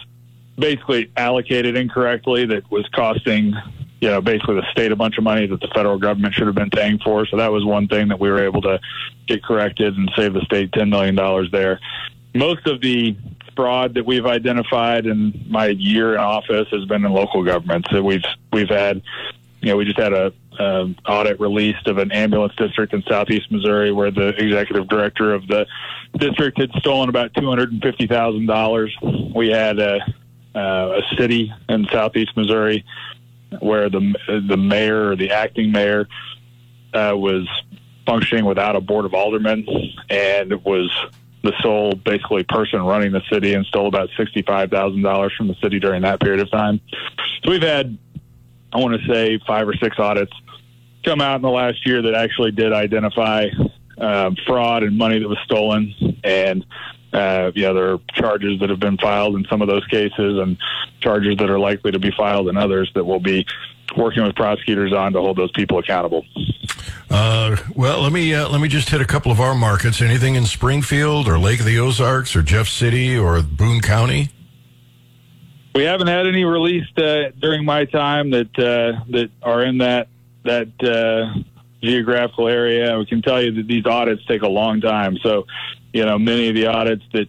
basically 0.59 1.12
allocated 1.17 1.76
incorrectly, 1.76 2.45
that 2.47 2.69
was 2.73 2.88
costing, 2.88 3.55
you 4.00 4.09
know, 4.09 4.21
basically 4.21 4.57
the 4.57 4.67
state 4.73 4.91
a 4.91 4.97
bunch 4.97 5.17
of 5.17 5.23
money 5.23 5.47
that 5.47 5.61
the 5.61 5.69
federal 5.69 5.99
government 5.99 6.35
should 6.35 6.47
have 6.47 6.57
been 6.57 6.71
paying 6.71 6.99
for. 6.99 7.25
So 7.26 7.37
that 7.37 7.52
was 7.52 7.64
one 7.64 7.87
thing 7.87 8.09
that 8.09 8.19
we 8.19 8.31
were 8.31 8.45
able 8.45 8.62
to 8.62 8.81
get 9.29 9.45
corrected 9.45 9.97
and 9.97 10.11
save 10.17 10.35
the 10.35 10.41
state 10.41 10.73
$10 10.73 10.88
million 10.88 11.50
there. 11.52 11.79
Most 12.35 12.67
of 12.67 12.81
the 12.81 13.17
fraud 13.54 13.94
that 13.94 14.06
we've 14.06 14.26
identified 14.26 15.06
in 15.06 15.47
my 15.49 15.68
year 15.68 16.14
in 16.14 16.21
office 16.21 16.68
has 16.71 16.85
been 16.87 17.04
in 17.04 17.12
local 17.12 17.44
government. 17.44 17.87
So 17.90 18.02
we've 18.02 18.25
we've 18.52 18.68
had, 18.68 19.02
you 19.61 19.71
know, 19.71 19.76
we 19.76 19.85
just 19.85 19.99
had 19.99 20.12
a, 20.12 20.32
a 20.59 20.94
audit 21.06 21.40
released 21.40 21.87
of 21.87 21.99
an 21.99 22.12
ambulance 22.12 22.54
district 22.56 22.92
in 22.94 23.02
southeast 23.09 23.50
Missouri 23.50 23.92
where 23.92 24.11
the 24.11 24.28
executive 24.28 24.88
director 24.88 25.32
of 25.35 25.47
the 25.47 25.66
district 26.16 26.59
had 26.59 26.71
stolen 26.78 27.09
about 27.09 27.35
two 27.35 27.49
hundred 27.49 27.73
and 27.73 27.82
fifty 27.82 28.06
thousand 28.06 28.47
dollars. 28.47 28.97
We 29.35 29.49
had 29.49 29.78
a, 29.78 30.00
a 30.54 31.02
city 31.16 31.52
in 31.68 31.87
southeast 31.90 32.37
Missouri 32.37 32.85
where 33.61 33.90
the 33.90 34.14
the 34.49 34.56
mayor 34.56 35.11
or 35.11 35.16
the 35.16 35.30
acting 35.30 35.73
mayor 35.73 36.09
uh, 36.94 37.12
was 37.14 37.49
functioning 38.06 38.44
without 38.44 38.76
a 38.76 38.80
board 38.80 39.04
of 39.04 39.14
aldermen 39.14 39.66
and 40.11 40.52
was 40.64 40.90
the 41.42 41.52
sole 41.61 41.92
basically 41.92 42.44
person 42.44 42.82
running 42.82 43.12
the 43.12 43.22
city 43.30 43.54
and 43.54 43.66
stole 43.66 43.88
about 43.88 44.08
$65,000 44.18 45.37
from 45.37 45.49
the 45.49 45.54
city 45.56 45.80
during 45.80 46.02
that 46.02 46.20
period 46.20 46.40
of 46.40 46.50
time. 46.50 46.80
So 47.42 47.50
we've 47.50 47.62
had, 47.62 47.99
I 48.72 48.78
want 48.78 49.00
to 49.00 49.06
say, 49.12 49.40
five 49.46 49.68
or 49.68 49.75
six 49.75 49.99
audits 49.99 50.32
come 51.04 51.20
out 51.20 51.37
in 51.37 51.42
the 51.42 51.50
last 51.50 51.84
year 51.84 52.00
that 52.02 52.14
actually 52.14 52.52
did 52.52 52.72
identify 52.72 53.49
uh, 53.99 54.30
fraud 54.46 54.84
and 54.84 54.96
money 54.96 55.18
that 55.18 55.28
was 55.28 55.38
stolen. 55.44 55.92
And, 56.22 56.64
uh, 57.12 57.50
there 57.54 57.92
are 57.92 57.99
charges 58.14 58.58
that 58.61 58.70
have 58.70 58.80
been 58.80 58.96
filed 58.96 59.37
in 59.37 59.44
some 59.50 59.61
of 59.61 59.68
those 59.68 59.84
cases 59.87 60.38
and 60.38 60.56
charges 61.00 61.37
that 61.37 61.50
are 61.50 61.58
likely 61.58 61.90
to 61.90 61.99
be 61.99 62.11
filed 62.16 62.49
in 62.49 62.56
others 62.56 62.90
that 62.94 63.04
will 63.04 63.20
be 63.20 63.46
working 63.96 64.22
with 64.22 64.34
prosecutors 64.34 64.92
on 64.92 65.12
to 65.12 65.20
hold 65.20 65.37
those 65.37 65.52
people 65.52 65.78
accountable. 65.78 66.25
Uh, 67.11 67.56
well, 67.75 68.00
let 68.00 68.12
me 68.12 68.34
uh, 68.34 68.49
let 68.49 68.61
me 68.61 68.68
just 68.68 68.88
hit 68.88 69.00
a 69.00 69.04
couple 69.04 69.30
of 69.30 69.40
our 69.40 69.54
markets. 69.54 70.00
Anything 70.00 70.34
in 70.34 70.46
Springfield 70.46 71.28
or 71.28 71.38
Lake 71.38 71.61
of 71.61 71.66
the 71.66 71.78
Ozarks 71.78 72.34
or 72.34 72.42
Jeff 72.42 72.68
City 72.68 73.16
or 73.16 73.40
Boone 73.42 73.80
County? 73.80 74.30
We 75.75 75.84
haven't 75.84 76.08
had 76.08 76.26
any 76.26 76.44
released 76.44 76.99
uh, 76.99 77.30
during 77.40 77.64
my 77.64 77.84
time 77.87 78.30
that 78.30 78.58
uh, 78.58 79.04
that 79.11 79.30
are 79.42 79.62
in 79.62 79.78
that 79.78 80.08
that 80.44 80.68
uh, 80.82 81.40
geographical 81.82 82.49
area. 82.49 82.99
We 82.99 83.06
can 83.06 83.22
tell 83.22 83.42
you 83.42 83.52
that 83.52 83.66
these 83.66 83.87
audits 83.87 84.25
take 84.26 84.42
a 84.42 84.49
long 84.49 84.80
time. 84.80 85.18
So, 85.22 85.46
you 85.92 86.04
know, 86.04 86.18
many 86.18 86.49
of 86.49 86.54
the 86.54 86.66
audits 86.66 87.04
that 87.12 87.28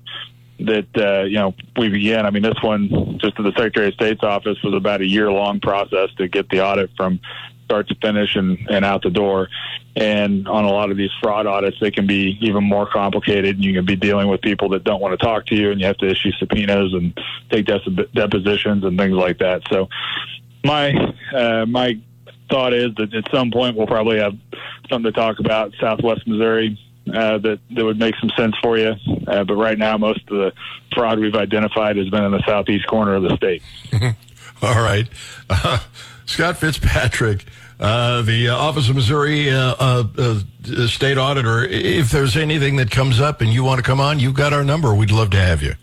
that 0.59 0.87
uh, 0.95 1.23
you 1.23 1.37
know 1.37 1.53
we 1.77 1.89
began. 1.89 2.25
I 2.25 2.29
mean, 2.29 2.43
this 2.43 2.61
one 2.61 3.19
just 3.19 3.35
to 3.37 3.43
the 3.43 3.51
Secretary 3.51 3.87
of 3.87 3.93
State's 3.95 4.23
office 4.23 4.57
was 4.63 4.73
about 4.73 5.01
a 5.01 5.07
year 5.07 5.31
long 5.31 5.59
process 5.59 6.09
to 6.17 6.27
get 6.27 6.49
the 6.49 6.63
audit 6.63 6.91
from 6.95 7.19
start 7.65 7.87
to 7.87 7.95
finish 7.95 8.35
and, 8.35 8.57
and 8.69 8.85
out 8.85 9.01
the 9.01 9.09
door. 9.09 9.49
And 9.95 10.47
on 10.47 10.65
a 10.65 10.71
lot 10.71 10.91
of 10.91 10.97
these 10.97 11.11
fraud 11.21 11.45
audits, 11.45 11.77
they 11.79 11.91
can 11.91 12.07
be 12.07 12.37
even 12.41 12.63
more 12.63 12.87
complicated. 12.87 13.55
And 13.55 13.65
you 13.65 13.73
can 13.73 13.85
be 13.85 13.95
dealing 13.95 14.27
with 14.27 14.41
people 14.41 14.69
that 14.69 14.83
don't 14.83 15.01
want 15.01 15.17
to 15.19 15.23
talk 15.23 15.45
to 15.47 15.55
you, 15.55 15.71
and 15.71 15.79
you 15.79 15.87
have 15.87 15.97
to 15.97 16.07
issue 16.07 16.31
subpoenas 16.39 16.93
and 16.93 17.17
take 17.51 17.65
depositions 17.65 18.83
and 18.83 18.97
things 18.97 19.13
like 19.13 19.39
that. 19.39 19.61
So, 19.71 19.89
my 20.65 20.93
uh, 21.35 21.65
my 21.65 21.99
thought 22.49 22.73
is 22.73 22.93
that 22.95 23.13
at 23.13 23.25
some 23.31 23.51
point 23.51 23.75
we'll 23.75 23.87
probably 23.87 24.19
have 24.19 24.33
something 24.89 25.11
to 25.11 25.17
talk 25.17 25.39
about 25.39 25.73
Southwest 25.79 26.27
Missouri 26.27 26.79
uh, 27.11 27.37
that 27.37 27.59
that 27.71 27.83
would 27.83 27.99
make 27.99 28.15
some 28.19 28.29
sense 28.37 28.55
for 28.61 28.77
you. 28.77 28.93
Uh, 29.27 29.43
but 29.43 29.55
right 29.55 29.77
now, 29.77 29.97
most 29.97 30.21
of 30.29 30.37
the 30.37 30.53
fraud 30.93 31.19
we've 31.19 31.35
identified 31.35 31.97
has 31.97 32.09
been 32.09 32.23
in 32.23 32.31
the 32.31 32.43
southeast 32.45 32.87
corner 32.87 33.15
of 33.15 33.23
the 33.23 33.35
state. 33.35 33.61
All 34.61 34.81
right, 34.81 35.07
uh, 35.49 35.79
Scott 36.25 36.57
Fitzpatrick. 36.57 37.45
Uh, 37.79 38.21
the 38.21 38.47
uh, 38.47 38.55
Office 38.55 38.87
of 38.87 38.95
Missouri 38.95 39.49
uh, 39.49 40.03
State 40.87 41.17
Auditor. 41.17 41.65
If 41.65 42.11
there's 42.11 42.37
anything 42.37 42.77
that 42.77 42.91
comes 42.91 43.19
up 43.19 43.41
and 43.41 43.51
you 43.51 43.63
want 43.63 43.79
to 43.79 43.83
come 43.83 43.99
on, 43.99 44.19
you've 44.19 44.35
got 44.35 44.53
our 44.53 44.63
number. 44.63 44.95
We'd 44.95 45.11
love 45.11 45.31
to 45.31 45.37
have 45.39 45.61
you. 45.61 45.73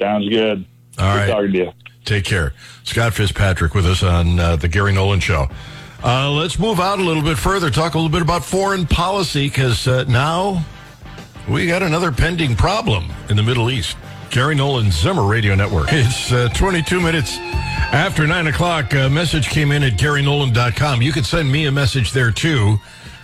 Sounds 0.00 0.26
good. 0.30 0.64
All 0.98 1.12
good 1.12 1.18
right. 1.18 1.28
Talking 1.28 1.52
to 1.52 1.58
you. 1.58 1.72
Take 2.06 2.24
care. 2.24 2.54
Scott 2.84 3.12
Fitzpatrick 3.12 3.74
with 3.74 3.84
us 3.84 4.02
on 4.02 4.36
the 4.36 4.68
Gary 4.70 4.92
Nolan 4.92 5.20
Show. 5.20 5.48
Uh, 6.04 6.32
let's 6.32 6.58
move 6.58 6.80
out 6.80 6.98
a 6.98 7.02
little 7.02 7.22
bit 7.22 7.38
further, 7.38 7.70
talk 7.70 7.94
a 7.94 7.96
little 7.96 8.10
bit 8.10 8.22
about 8.22 8.44
foreign 8.44 8.86
policy, 8.86 9.48
because 9.48 9.86
uh, 9.86 10.02
now 10.08 10.64
we 11.48 11.68
got 11.68 11.80
another 11.80 12.10
pending 12.10 12.56
problem 12.56 13.08
in 13.28 13.36
the 13.36 13.42
Middle 13.42 13.70
East. 13.70 13.96
Gary 14.30 14.56
Nolan 14.56 14.90
Zimmer 14.90 15.24
Radio 15.24 15.54
Network. 15.54 15.88
It's 15.92 16.32
uh, 16.32 16.48
22 16.54 17.00
minutes 17.00 17.36
after 17.38 18.26
9 18.26 18.48
o'clock. 18.48 18.92
A 18.94 19.08
message 19.08 19.48
came 19.48 19.70
in 19.70 19.84
at 19.84 19.92
GaryNolan.com. 19.92 21.02
You 21.02 21.12
can 21.12 21.22
send 21.22 21.52
me 21.52 21.66
a 21.66 21.72
message 21.72 22.12
there 22.12 22.32
too. 22.32 22.78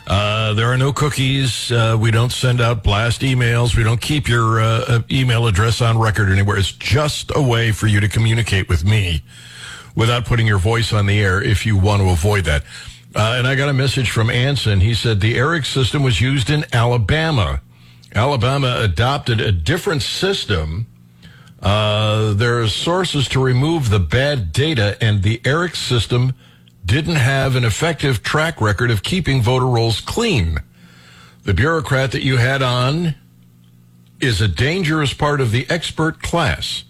Uh, 0.06 0.54
there 0.54 0.66
are 0.66 0.76
no 0.76 0.92
cookies. 0.92 1.72
Uh, 1.72 1.96
we 1.98 2.10
don't 2.12 2.30
send 2.30 2.60
out 2.60 2.84
blast 2.84 3.22
emails. 3.22 3.74
We 3.74 3.82
don't 3.82 4.00
keep 4.00 4.28
your 4.28 4.60
uh, 4.60 5.00
email 5.10 5.46
address 5.48 5.80
on 5.80 5.98
record 5.98 6.30
anywhere. 6.30 6.58
It's 6.58 6.72
just 6.72 7.32
a 7.34 7.42
way 7.42 7.72
for 7.72 7.88
you 7.88 8.00
to 8.00 8.08
communicate 8.08 8.68
with 8.68 8.84
me 8.84 9.22
without 9.98 10.24
putting 10.24 10.46
your 10.46 10.58
voice 10.58 10.92
on 10.92 11.06
the 11.06 11.18
air 11.18 11.42
if 11.42 11.66
you 11.66 11.76
want 11.76 12.00
to 12.00 12.08
avoid 12.08 12.44
that. 12.44 12.62
Uh, 13.16 13.34
and 13.36 13.48
I 13.48 13.56
got 13.56 13.68
a 13.68 13.72
message 13.72 14.12
from 14.12 14.30
Anson. 14.30 14.80
He 14.80 14.94
said 14.94 15.20
the 15.20 15.34
ERIC 15.34 15.66
system 15.66 16.04
was 16.04 16.20
used 16.20 16.50
in 16.50 16.64
Alabama. 16.72 17.60
Alabama 18.14 18.78
adopted 18.78 19.40
a 19.40 19.50
different 19.50 20.02
system. 20.02 20.86
Uh, 21.60 22.32
there 22.32 22.62
are 22.62 22.68
sources 22.68 23.26
to 23.30 23.42
remove 23.42 23.90
the 23.90 23.98
bad 23.98 24.52
data, 24.52 24.96
and 25.00 25.24
the 25.24 25.40
ERIC 25.44 25.74
system 25.74 26.32
didn't 26.84 27.16
have 27.16 27.56
an 27.56 27.64
effective 27.64 28.22
track 28.22 28.60
record 28.60 28.92
of 28.92 29.02
keeping 29.02 29.42
voter 29.42 29.66
rolls 29.66 30.00
clean. 30.00 30.58
The 31.42 31.54
bureaucrat 31.54 32.12
that 32.12 32.22
you 32.22 32.36
had 32.36 32.62
on 32.62 33.16
is 34.20 34.40
a 34.40 34.46
dangerous 34.46 35.12
part 35.12 35.40
of 35.40 35.50
the 35.50 35.66
expert 35.68 36.22
class. 36.22 36.84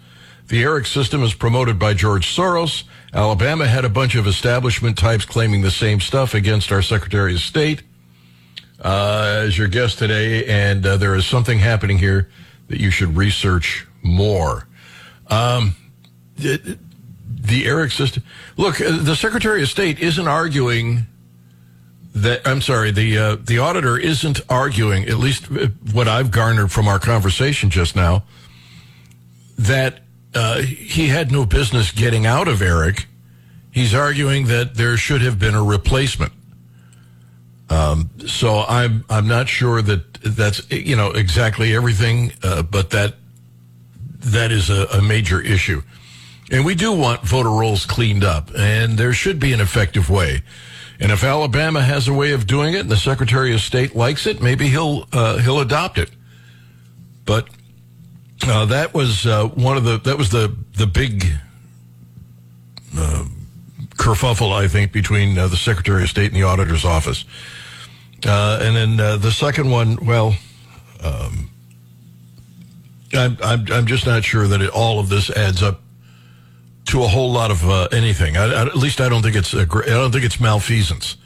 The 0.48 0.62
ERIC 0.62 0.86
system 0.86 1.22
is 1.22 1.34
promoted 1.34 1.78
by 1.78 1.94
George 1.94 2.26
Soros. 2.26 2.84
Alabama 3.12 3.66
had 3.66 3.84
a 3.84 3.88
bunch 3.88 4.14
of 4.14 4.26
establishment 4.26 4.98
types 4.98 5.24
claiming 5.24 5.62
the 5.62 5.70
same 5.70 6.00
stuff 6.00 6.34
against 6.34 6.70
our 6.70 6.82
Secretary 6.82 7.34
of 7.34 7.40
State 7.40 7.82
uh, 8.84 9.42
as 9.44 9.56
your 9.56 9.68
guest 9.68 9.98
today, 9.98 10.44
and 10.46 10.84
uh, 10.86 10.96
there 10.96 11.14
is 11.14 11.26
something 11.26 11.58
happening 11.58 11.98
here 11.98 12.28
that 12.68 12.80
you 12.80 12.90
should 12.90 13.16
research 13.16 13.86
more. 14.02 14.68
Um, 15.28 15.74
the, 16.36 16.78
the 17.24 17.64
ERIC 17.64 17.92
system. 17.92 18.22
Look, 18.56 18.80
uh, 18.80 19.02
the 19.02 19.16
Secretary 19.16 19.62
of 19.62 19.68
State 19.68 19.98
isn't 19.98 20.28
arguing 20.28 21.06
that. 22.14 22.46
I'm 22.46 22.60
sorry, 22.60 22.90
the 22.90 23.18
uh, 23.18 23.36
the 23.36 23.58
auditor 23.58 23.98
isn't 23.98 24.40
arguing. 24.48 25.04
At 25.08 25.18
least 25.18 25.50
uh, 25.50 25.68
what 25.92 26.08
I've 26.08 26.30
garnered 26.30 26.70
from 26.70 26.88
our 26.88 26.98
conversation 26.98 27.70
just 27.70 27.96
now, 27.96 28.24
that 29.58 30.00
uh, 30.34 30.60
he 30.60 31.08
had 31.08 31.32
no 31.32 31.46
business 31.46 31.90
getting 31.90 32.26
out 32.26 32.48
of 32.48 32.60
ERIC. 32.60 33.06
He's 33.70 33.94
arguing 33.94 34.46
that 34.46 34.74
there 34.74 34.96
should 34.96 35.22
have 35.22 35.38
been 35.38 35.54
a 35.54 35.62
replacement. 35.62 36.32
Um, 37.70 38.10
so 38.26 38.64
I'm 38.66 39.04
I'm 39.10 39.28
not 39.28 39.48
sure 39.48 39.82
that 39.82 40.14
that's 40.22 40.70
you 40.70 40.96
know 40.96 41.10
exactly 41.10 41.74
everything, 41.74 42.32
uh, 42.42 42.62
but 42.62 42.90
that 42.90 43.14
that 44.20 44.50
is 44.50 44.70
a, 44.70 44.86
a 44.86 45.02
major 45.02 45.40
issue, 45.40 45.82
and 46.50 46.64
we 46.64 46.74
do 46.74 46.92
want 46.92 47.22
voter 47.22 47.50
rolls 47.50 47.84
cleaned 47.84 48.24
up, 48.24 48.50
and 48.56 48.96
there 48.96 49.12
should 49.12 49.38
be 49.38 49.52
an 49.52 49.60
effective 49.60 50.08
way. 50.08 50.42
And 50.98 51.12
if 51.12 51.22
Alabama 51.22 51.82
has 51.82 52.08
a 52.08 52.12
way 52.12 52.32
of 52.32 52.46
doing 52.46 52.74
it, 52.74 52.80
and 52.80 52.90
the 52.90 52.96
Secretary 52.96 53.54
of 53.54 53.60
State 53.60 53.94
likes 53.94 54.26
it, 54.26 54.40
maybe 54.40 54.68
he'll 54.68 55.06
uh, 55.12 55.36
he'll 55.36 55.60
adopt 55.60 55.98
it. 55.98 56.10
But 57.26 57.48
uh, 58.46 58.66
that 58.66 58.94
was 58.94 59.26
uh, 59.26 59.46
one 59.48 59.76
of 59.76 59.84
the 59.84 59.98
that 60.00 60.16
was 60.16 60.30
the 60.30 60.54
the 60.76 60.86
big 60.86 61.24
uh, 62.96 63.24
kerfuffle 63.96 64.52
I 64.52 64.68
think 64.68 64.92
between 64.92 65.36
uh, 65.36 65.48
the 65.48 65.56
Secretary 65.56 66.02
of 66.02 66.08
State 66.08 66.26
and 66.26 66.36
the 66.36 66.44
Auditor's 66.44 66.84
office. 66.84 67.24
Uh, 68.26 68.58
and 68.62 68.76
then 68.76 69.00
uh, 69.00 69.16
the 69.16 69.30
second 69.30 69.70
one, 69.70 69.96
well, 70.04 70.34
um, 71.02 71.50
I'm, 73.14 73.36
I'm 73.42 73.72
I'm 73.72 73.86
just 73.86 74.06
not 74.06 74.24
sure 74.24 74.46
that 74.48 74.60
it, 74.60 74.70
all 74.70 75.00
of 75.00 75.08
this 75.08 75.30
adds 75.30 75.62
up 75.62 75.80
to 76.86 77.02
a 77.02 77.08
whole 77.08 77.32
lot 77.32 77.50
of 77.50 77.92
anything. 77.92 78.36
I, 78.36 78.44
I, 78.44 78.66
at 78.66 78.76
least 78.76 79.00
I 79.00 79.08
don't 79.08 79.22
think 79.22 79.36
it's 79.36 79.54
I 79.54 79.64
don't 79.64 80.12
think 80.12 80.24
it's 80.24 80.40
malfeasance. 80.40 81.16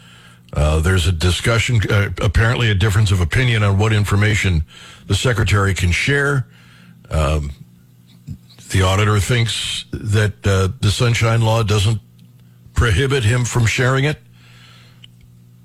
there's 0.54 1.06
a 1.06 1.12
discussion, 1.12 1.80
apparently 2.20 2.70
a 2.70 2.74
difference 2.74 3.10
of 3.10 3.20
opinion 3.20 3.62
on 3.62 3.78
what 3.78 3.92
information 3.92 4.64
the 5.06 5.14
secretary 5.14 5.74
can 5.74 5.92
share. 5.92 6.46
Um, 7.10 7.52
the 8.70 8.82
auditor 8.82 9.20
thinks 9.20 9.84
that 9.92 10.46
uh, 10.46 10.68
the 10.80 10.90
Sunshine 10.90 11.42
Law 11.42 11.62
doesn't 11.62 12.00
prohibit 12.74 13.22
him 13.24 13.44
from 13.44 13.66
sharing 13.66 14.04
it, 14.04 14.18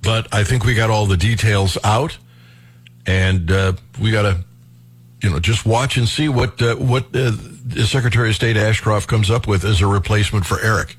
but 0.02 0.34
I 0.34 0.44
think 0.44 0.66
we 0.66 0.76
got 0.76 0.90
all 0.90 1.06
the 1.06 1.18
details 1.18 1.78
out, 1.84 2.18
and 3.06 3.50
uh, 3.50 3.74
we 4.00 4.12
got 4.12 4.24
to, 4.24 4.44
you 5.24 5.30
know, 5.30 5.40
just 5.40 5.66
watch 5.66 5.98
and 5.98 6.08
see 6.08 6.28
what 6.28 6.62
uh, 6.62 6.76
what 6.76 7.06
uh, 7.16 7.32
the 7.66 7.86
Secretary 7.88 8.30
of 8.30 8.36
State 8.36 8.58
Ashcroft 8.58 9.08
comes 9.08 9.32
up 9.32 9.48
with 9.48 9.64
as 9.64 9.82
a 9.82 9.88
replacement 9.88 10.46
for 10.46 10.60
ERIC. 10.60 10.98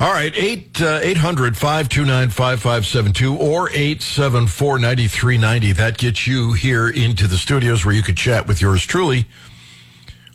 All 0.00 0.12
right, 0.12 0.32
8 0.34 0.82
uh, 0.82 1.00
800 1.02 1.56
529 1.56 2.30
5572 2.30 3.36
or 3.36 3.70
874 3.70 4.78
9390. 4.80 5.72
That 5.72 5.98
gets 5.98 6.26
you 6.26 6.52
here 6.52 6.88
into 6.88 7.28
the 7.28 7.36
studios 7.36 7.84
where 7.84 7.94
you 7.94 8.02
could 8.02 8.16
chat 8.16 8.48
with 8.48 8.60
yours 8.60 8.84
truly. 8.84 9.26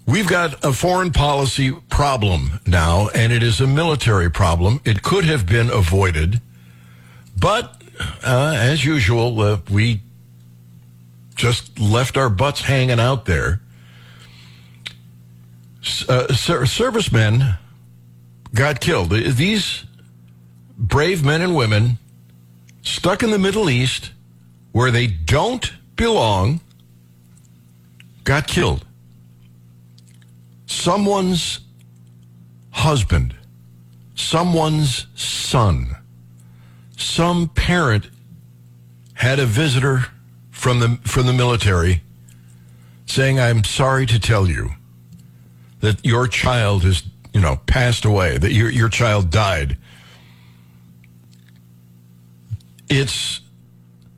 We've 0.06 0.30
got 0.30 0.64
a 0.64 0.72
foreign 0.72 1.12
policy 1.12 1.74
problem 1.90 2.62
now, 2.66 3.10
and 3.10 3.34
it 3.34 3.44
is 3.44 3.60
a 3.60 3.68
military 3.68 4.32
problem. 4.32 4.80
It 4.86 5.04
could 5.04 5.26
have 5.26 5.46
been 5.46 5.70
avoided, 5.70 6.42
but 7.38 7.84
uh, 8.24 8.56
as 8.58 8.86
usual, 8.86 9.42
uh, 9.42 9.60
we 9.70 10.00
just 11.36 11.78
left 11.80 12.16
our 12.16 12.30
butts 12.30 12.62
hanging 12.62 13.00
out 13.00 13.26
there. 13.26 13.60
Uh, 16.08 16.34
servicemen 16.34 17.58
got 18.54 18.80
killed. 18.80 19.12
These 19.12 19.86
brave 20.78 21.24
men 21.24 21.42
and 21.42 21.56
women 21.56 21.98
stuck 22.82 23.24
in 23.24 23.32
the 23.32 23.40
Middle 23.40 23.70
East 23.70 24.12
where 24.72 24.92
they 24.92 25.08
don't 25.08 25.72
belong 25.96 26.62
got 28.24 28.48
killed. 28.48 28.86
Someone's 30.66 31.60
husband, 32.72 33.36
someone's 34.16 35.08
son, 35.16 35.96
some 36.96 37.50
parent 37.50 38.10
had 39.14 39.40
a 39.40 39.46
visitor 39.46 40.06
from 40.52 40.80
the 40.80 41.00
from 41.04 41.26
the 41.26 41.34
military 41.34 42.04
saying, 43.06 43.40
"I'm 43.40 43.64
sorry 43.64 44.06
to 44.06 44.20
tell 44.20 44.48
you 44.48 44.74
that 45.80 46.06
your 46.06 46.28
child 46.28 46.86
is, 46.86 47.04
you 47.34 47.42
know, 47.42 47.58
passed 47.68 48.06
away, 48.06 48.38
that 48.38 48.52
your 48.52 48.70
your 48.70 48.90
child 48.90 49.30
died." 49.30 49.78
It's 52.90 53.42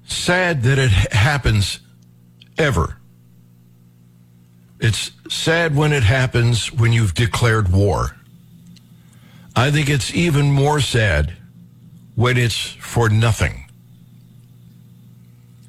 sad 0.06 0.64
that 0.64 0.78
it 0.78 0.92
happens 0.92 1.80
ever. 2.58 2.98
It's 4.80 5.12
sad 5.30 5.76
when 5.76 5.94
it 5.94 6.04
happens 6.04 6.72
when 6.72 6.92
you've 6.92 7.14
declared 7.14 7.72
war. 7.72 8.16
I 9.56 9.70
think 9.70 9.90
it's 9.90 10.14
even 10.14 10.52
more 10.52 10.80
sad 10.80 11.34
when 12.16 12.38
it's 12.38 12.58
for 12.80 13.10
nothing. 13.10 13.66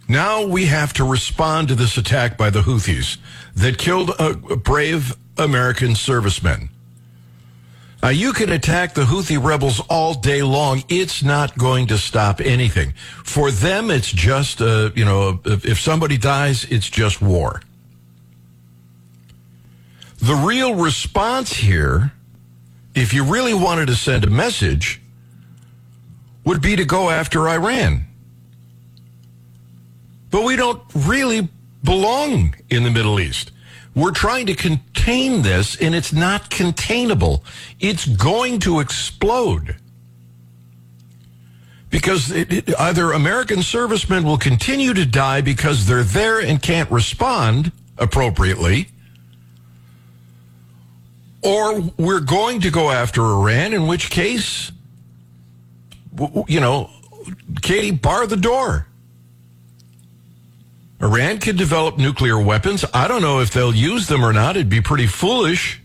Now 0.09 0.45
we 0.47 0.67
have 0.67 0.93
to 0.95 1.05
respond 1.05 1.69
to 1.69 1.75
this 1.75 1.97
attack 1.97 2.37
by 2.37 2.51
the 2.51 2.63
Houthis 2.63 3.17
that 3.55 3.79
killed 3.79 4.11
a 4.19 4.35
brave 4.57 5.15
American 5.39 5.95
servicemen. 5.95 6.69
Now 8.03 8.09
you 8.09 8.33
can 8.33 8.51
attack 8.51 8.95
the 8.95 9.05
Houthi 9.05 9.43
rebels 9.43 9.81
all 9.89 10.15
day 10.15 10.43
long. 10.43 10.83
It's 10.89 11.23
not 11.23 11.57
going 11.57 11.87
to 11.87 11.99
stop 11.99 12.41
anything. 12.41 12.95
For 13.25 13.53
them, 13.53 13.93
it's 13.93 14.11
just, 14.11 14.61
uh, 14.61 14.91
you 14.97 15.05
know, 15.05 15.41
if 15.45 15.81
somebody 15.81 16.19
dies, 16.19 16.65
it's 16.65 16.91
just 16.91 17.23
war. 17.23 17.63
The 20.19 20.35
real 20.35 20.75
response 20.75 21.53
here, 21.53 22.13
if 22.95 23.15
you 23.15 23.23
really 23.25 23.55
wanted 23.55 23.87
to 23.87 23.95
send 23.95 24.25
a 24.25 24.31
message, 24.31 25.01
would 26.45 26.61
be 26.61 26.75
to 26.75 26.85
go 26.85 27.09
after 27.09 27.49
Iran. 27.49 28.07
But 30.31 30.43
we 30.43 30.57
don't 30.57 30.83
really 30.95 31.49
belong 31.85 32.57
in 32.69 32.83
the 32.83 32.91
Middle 32.91 33.21
East. 33.21 33.52
We're 33.95 34.13
trying 34.13 34.47
to 34.47 34.55
contain 34.55 35.43
this, 35.43 35.77
and 35.77 35.95
it's 35.95 36.13
not 36.13 36.49
containable. 36.49 37.45
It's 37.79 38.07
going 38.07 38.61
to 38.61 38.81
explode. 38.81 39.77
Because 41.91 42.31
it, 42.31 42.51
it, 42.51 42.81
either 42.81 43.13
American 43.13 43.63
servicemen 43.63 44.25
will 44.25 44.39
continue 44.39 44.95
to 44.95 45.05
die 45.05 45.43
because 45.43 45.87
they're 45.87 46.03
there 46.03 46.41
and 46.41 46.63
can't 46.63 46.91
respond 46.91 47.71
appropriately, 47.99 48.89
or 51.43 51.81
we're 51.99 52.21
going 52.21 52.61
to 52.63 52.71
go 52.71 52.91
after 52.91 53.21
Iran, 53.21 53.75
in 53.75 53.87
which 53.87 54.09
case, 54.09 54.73
you 56.47 56.61
know, 56.61 56.89
Katie, 57.61 57.91
bar 57.91 58.27
the 58.27 58.37
door. 58.37 58.87
Iran 61.03 61.39
could 61.39 61.57
develop 61.57 61.99
nuclear 61.99 62.41
weapons. 62.41 62.85
I 62.95 63.09
don't 63.09 63.23
know 63.23 63.41
if 63.41 63.51
they'll 63.51 63.75
use 63.75 64.07
them 64.07 64.25
or 64.25 64.33
not. 64.33 64.57
It'd 64.57 64.69
be 64.69 64.81
pretty 64.81 65.09
foolish. 65.09 65.81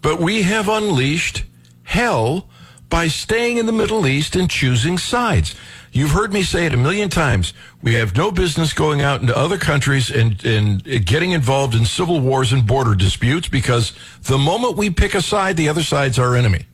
But 0.00 0.20
we 0.20 0.42
have 0.42 0.68
unleashed 0.68 1.44
hell 1.82 2.48
by 2.88 3.08
staying 3.08 3.58
in 3.58 3.66
the 3.66 3.72
Middle 3.72 4.06
East 4.06 4.36
and 4.36 4.48
choosing 4.48 4.96
sides. 4.96 5.54
You've 5.92 6.12
heard 6.12 6.32
me 6.32 6.42
say 6.42 6.64
it 6.64 6.72
a 6.72 6.78
million 6.78 7.10
times. 7.10 7.52
We 7.82 7.94
have 7.94 8.16
no 8.16 8.30
business 8.30 8.72
going 8.72 9.02
out 9.02 9.20
into 9.20 9.36
other 9.36 9.58
countries 9.58 10.10
and, 10.10 10.42
and 10.44 10.82
getting 11.04 11.32
involved 11.32 11.74
in 11.74 11.84
civil 11.84 12.20
wars 12.20 12.52
and 12.52 12.66
border 12.66 12.94
disputes 12.94 13.48
because 13.48 13.92
the 14.22 14.38
moment 14.38 14.76
we 14.76 14.88
pick 14.88 15.14
a 15.14 15.20
side, 15.20 15.56
the 15.56 15.68
other 15.68 15.82
side's 15.82 16.18
our 16.18 16.36
enemy. 16.36 16.64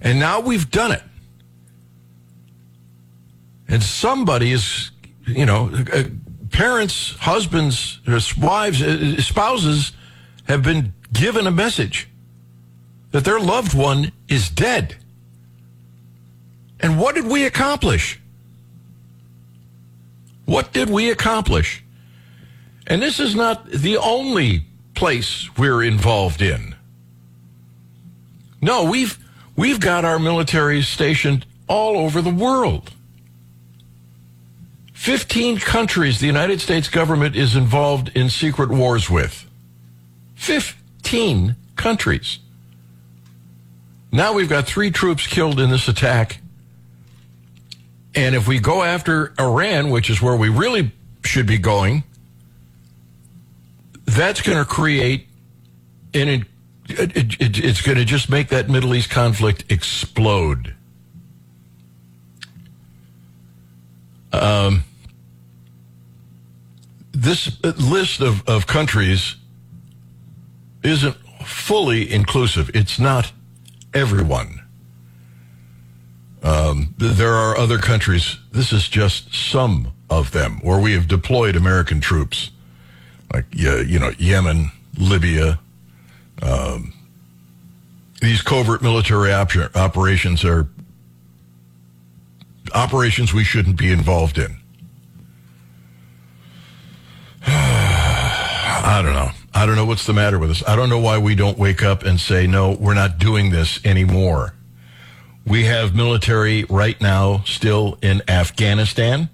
And 0.00 0.20
now 0.20 0.40
we've 0.40 0.70
done 0.70 0.92
it 0.92 1.02
and 3.70 3.82
somebody 3.82 4.52
is, 4.52 4.90
you 5.26 5.46
know, 5.46 5.70
uh, 5.92 6.02
parents, 6.50 7.14
husbands, 7.20 8.00
wives, 8.36 8.82
uh, 8.82 9.20
spouses 9.20 9.92
have 10.48 10.62
been 10.62 10.92
given 11.12 11.46
a 11.46 11.50
message 11.50 12.08
that 13.12 13.24
their 13.24 13.38
loved 13.38 13.72
one 13.72 14.10
is 14.28 14.50
dead. 14.50 14.96
And 16.80 16.98
what 16.98 17.14
did 17.14 17.26
we 17.26 17.44
accomplish? 17.44 18.20
What 20.46 20.72
did 20.72 20.90
we 20.90 21.10
accomplish? 21.10 21.84
And 22.88 23.00
this 23.00 23.20
is 23.20 23.36
not 23.36 23.70
the 23.70 23.98
only 23.98 24.64
place 24.94 25.48
we're 25.56 25.84
involved 25.84 26.42
in. 26.42 26.74
No, 28.60 28.84
we've 28.84 29.16
we've 29.54 29.78
got 29.78 30.04
our 30.04 30.18
military 30.18 30.82
stationed 30.82 31.46
all 31.68 31.96
over 31.98 32.20
the 32.20 32.34
world. 32.34 32.90
15 35.00 35.60
countries 35.60 36.20
the 36.20 36.26
United 36.26 36.60
States 36.60 36.90
government 36.90 37.34
is 37.34 37.56
involved 37.56 38.10
in 38.14 38.28
secret 38.28 38.68
wars 38.68 39.08
with. 39.08 39.48
15 40.34 41.56
countries. 41.74 42.38
Now 44.12 44.34
we've 44.34 44.50
got 44.50 44.66
three 44.66 44.90
troops 44.90 45.26
killed 45.26 45.58
in 45.58 45.70
this 45.70 45.88
attack. 45.88 46.42
And 48.14 48.34
if 48.34 48.46
we 48.46 48.58
go 48.58 48.82
after 48.82 49.32
Iran, 49.40 49.88
which 49.88 50.10
is 50.10 50.20
where 50.20 50.36
we 50.36 50.50
really 50.50 50.92
should 51.24 51.46
be 51.46 51.56
going, 51.56 52.04
that's 54.04 54.42
going 54.42 54.58
to 54.58 54.66
create 54.66 55.28
an, 56.12 56.44
it, 56.90 57.40
it, 57.40 57.58
it's 57.64 57.80
going 57.80 57.96
to 57.96 58.04
just 58.04 58.28
make 58.28 58.48
that 58.48 58.68
Middle 58.68 58.94
East 58.94 59.08
conflict 59.08 59.64
explode. 59.70 60.74
Um, 64.30 64.84
this 67.12 67.62
list 67.62 68.20
of, 68.20 68.48
of 68.48 68.66
countries 68.66 69.36
isn't 70.82 71.16
fully 71.44 72.10
inclusive. 72.10 72.70
It's 72.74 72.98
not 72.98 73.32
everyone. 73.92 74.60
Um, 76.42 76.94
there 76.96 77.34
are 77.34 77.56
other 77.56 77.78
countries. 77.78 78.38
This 78.52 78.72
is 78.72 78.88
just 78.88 79.34
some 79.34 79.92
of 80.08 80.30
them 80.32 80.60
where 80.62 80.80
we 80.80 80.92
have 80.94 81.06
deployed 81.06 81.54
American 81.54 82.00
troops, 82.00 82.50
like 83.32 83.44
you 83.52 83.98
know 83.98 84.12
Yemen, 84.18 84.70
Libya. 84.98 85.60
Um, 86.42 86.94
these 88.22 88.40
covert 88.42 88.82
military 88.82 89.32
op- 89.32 89.76
operations 89.76 90.44
are 90.44 90.68
operations 92.74 93.34
we 93.34 93.44
shouldn't 93.44 93.76
be 93.76 93.92
involved 93.92 94.38
in. 94.38 94.59
I 98.90 99.02
don't 99.02 99.12
know. 99.12 99.30
I 99.54 99.66
don't 99.66 99.76
know 99.76 99.84
what's 99.84 100.04
the 100.04 100.12
matter 100.12 100.36
with 100.36 100.50
us. 100.50 100.64
I 100.66 100.74
don't 100.74 100.88
know 100.88 100.98
why 100.98 101.16
we 101.18 101.36
don't 101.36 101.56
wake 101.56 101.84
up 101.84 102.02
and 102.02 102.18
say, 102.18 102.48
no, 102.48 102.72
we're 102.72 102.94
not 102.94 103.20
doing 103.20 103.50
this 103.50 103.78
anymore. 103.84 104.52
We 105.46 105.66
have 105.66 105.94
military 105.94 106.64
right 106.64 107.00
now 107.00 107.44
still 107.46 107.98
in 108.02 108.20
Afghanistan, 108.26 109.30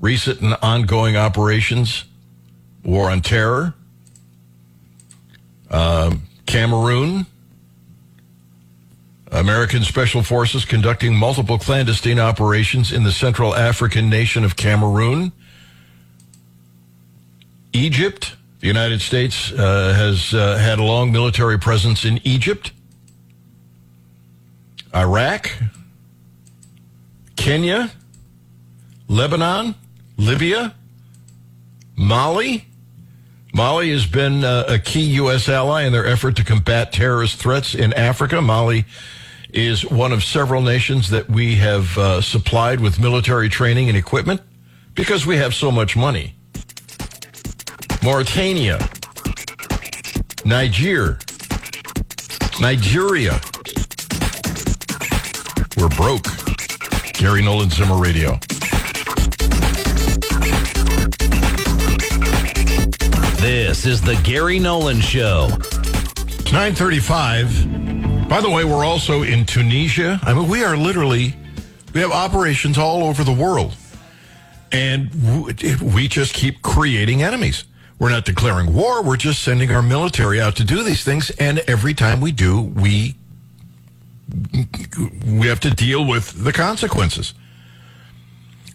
recent 0.00 0.40
and 0.40 0.56
ongoing 0.62 1.16
operations, 1.16 2.06
war 2.82 3.08
on 3.08 3.20
terror, 3.20 3.72
um, 5.70 6.22
Cameroon, 6.46 7.26
American 9.30 9.84
Special 9.84 10.24
Forces 10.24 10.64
conducting 10.64 11.14
multiple 11.14 11.56
clandestine 11.56 12.18
operations 12.18 12.90
in 12.90 13.04
the 13.04 13.12
Central 13.12 13.54
African 13.54 14.10
nation 14.10 14.42
of 14.42 14.56
Cameroon. 14.56 15.30
Egypt, 17.72 18.34
the 18.60 18.66
United 18.66 19.00
States 19.00 19.52
uh, 19.52 19.92
has 19.94 20.34
uh, 20.34 20.56
had 20.56 20.78
a 20.78 20.82
long 20.82 21.12
military 21.12 21.58
presence 21.58 22.04
in 22.04 22.20
Egypt, 22.24 22.72
Iraq, 24.94 25.50
Kenya, 27.36 27.90
Lebanon, 29.06 29.74
Libya, 30.16 30.74
Mali. 31.96 32.64
Mali 33.54 33.90
has 33.90 34.06
been 34.06 34.44
uh, 34.44 34.64
a 34.68 34.78
key 34.78 35.04
U.S. 35.14 35.48
ally 35.48 35.82
in 35.82 35.92
their 35.92 36.06
effort 36.06 36.36
to 36.36 36.44
combat 36.44 36.92
terrorist 36.92 37.36
threats 37.36 37.74
in 37.74 37.92
Africa. 37.92 38.42
Mali 38.42 38.84
is 39.50 39.84
one 39.86 40.12
of 40.12 40.22
several 40.22 40.62
nations 40.62 41.10
that 41.10 41.28
we 41.30 41.54
have 41.56 41.96
uh, 41.96 42.20
supplied 42.20 42.80
with 42.80 43.00
military 43.00 43.48
training 43.48 43.88
and 43.88 43.96
equipment 43.96 44.40
because 44.94 45.24
we 45.24 45.36
have 45.36 45.54
so 45.54 45.70
much 45.70 45.96
money. 45.96 46.34
Mauritania, 48.02 48.78
Niger, 50.44 51.18
Nigeria. 52.60 53.40
We're 55.76 55.88
broke. 55.88 56.26
Gary 57.14 57.42
Nolan 57.42 57.70
Zimmer 57.70 57.96
Radio. 57.96 58.38
This 63.40 63.86
is 63.86 64.00
the 64.00 64.18
Gary 64.22 64.58
Nolan 64.58 65.00
Show. 65.00 65.48
935. 66.52 68.28
By 68.28 68.40
the 68.40 68.50
way, 68.50 68.64
we're 68.64 68.84
also 68.84 69.22
in 69.22 69.44
Tunisia. 69.44 70.20
I 70.22 70.34
mean, 70.34 70.48
we 70.48 70.62
are 70.64 70.76
literally, 70.76 71.34
we 71.92 72.00
have 72.00 72.12
operations 72.12 72.78
all 72.78 73.04
over 73.04 73.24
the 73.24 73.32
world. 73.32 73.74
And 74.70 75.10
we 75.80 76.08
just 76.08 76.34
keep 76.34 76.62
creating 76.62 77.22
enemies. 77.22 77.64
We're 77.98 78.10
not 78.10 78.24
declaring 78.24 78.74
war. 78.74 79.02
We're 79.02 79.16
just 79.16 79.42
sending 79.42 79.70
our 79.72 79.82
military 79.82 80.40
out 80.40 80.56
to 80.56 80.64
do 80.64 80.82
these 80.82 81.02
things. 81.02 81.30
And 81.30 81.58
every 81.60 81.94
time 81.94 82.20
we 82.20 82.30
do, 82.30 82.62
we, 82.62 83.16
we 85.26 85.48
have 85.48 85.60
to 85.60 85.70
deal 85.70 86.06
with 86.06 86.44
the 86.44 86.52
consequences. 86.52 87.34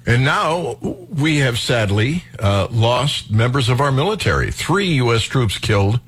And 0.05 0.25
now 0.25 0.75
we 0.81 1.37
have 1.37 1.57
sadly 1.57 2.25
uh, 2.37 2.67
lost 2.69 3.31
members 3.31 3.69
of 3.69 3.79
our 3.79 3.91
military. 3.91 4.51
Three 4.51 4.87
U.S. 4.95 5.23
troops 5.23 5.57
killed 5.57 6.01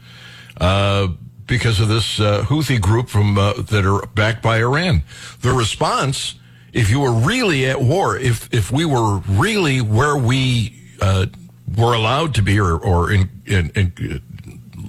uh, 0.60 1.08
because 1.46 1.80
of 1.80 1.88
this 1.88 2.20
uh, 2.20 2.44
Houthi 2.44 2.82
group 2.82 3.08
from 3.08 3.38
uh, 3.38 3.54
that 3.54 3.86
are 3.86 4.06
backed 4.08 4.44
by 4.44 4.58
Iran. 4.58 5.04
The 5.40 5.54
response, 5.54 6.36
if 6.74 6.90
you 6.90 7.00
were 7.00 7.14
really 7.14 7.66
at 7.68 7.82
war, 7.82 8.18
if 8.18 8.54
if 8.54 8.70
we 8.70 8.84
were 8.84 9.20
really 9.20 9.80
where 9.80 10.18
we 10.18 10.78
uh, 11.00 11.28
were 11.78 11.94
allowed 11.94 12.36
to 12.36 12.42
be, 12.42 12.60
or 12.60 12.78
or 12.78 13.12
in, 13.12 13.30
in, 13.46 13.70
in 13.76 14.22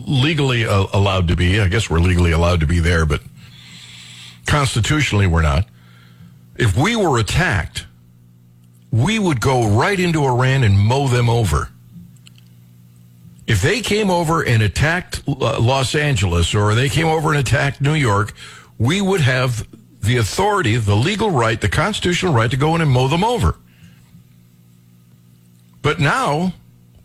legally 0.06 0.66
uh, 0.66 0.86
allowed 0.92 1.28
to 1.28 1.36
be, 1.36 1.60
I 1.60 1.68
guess 1.68 1.88
we're 1.88 2.00
legally 2.00 2.32
allowed 2.32 2.60
to 2.60 2.66
be 2.66 2.80
there, 2.80 3.06
but 3.06 3.20
constitutionally 4.46 5.26
we're 5.26 5.42
not. 5.42 5.66
If 6.56 6.76
we 6.76 6.96
were 6.96 7.18
attacked 7.18 7.86
we 8.96 9.18
would 9.18 9.40
go 9.40 9.68
right 9.68 9.98
into 9.98 10.24
Iran 10.24 10.64
and 10.64 10.78
mow 10.78 11.08
them 11.08 11.28
over. 11.28 11.68
If 13.46 13.62
they 13.62 13.80
came 13.80 14.10
over 14.10 14.42
and 14.42 14.62
attacked 14.62 15.22
uh, 15.28 15.60
Los 15.60 15.94
Angeles 15.94 16.54
or 16.54 16.74
they 16.74 16.88
came 16.88 17.06
over 17.06 17.30
and 17.30 17.38
attacked 17.38 17.80
New 17.80 17.94
York, 17.94 18.32
we 18.78 19.00
would 19.00 19.20
have 19.20 19.68
the 20.00 20.16
authority, 20.16 20.76
the 20.76 20.96
legal 20.96 21.30
right, 21.30 21.60
the 21.60 21.68
constitutional 21.68 22.32
right 22.32 22.50
to 22.50 22.56
go 22.56 22.74
in 22.74 22.80
and 22.80 22.90
mow 22.90 23.06
them 23.08 23.22
over. 23.22 23.56
But 25.82 26.00
now 26.00 26.54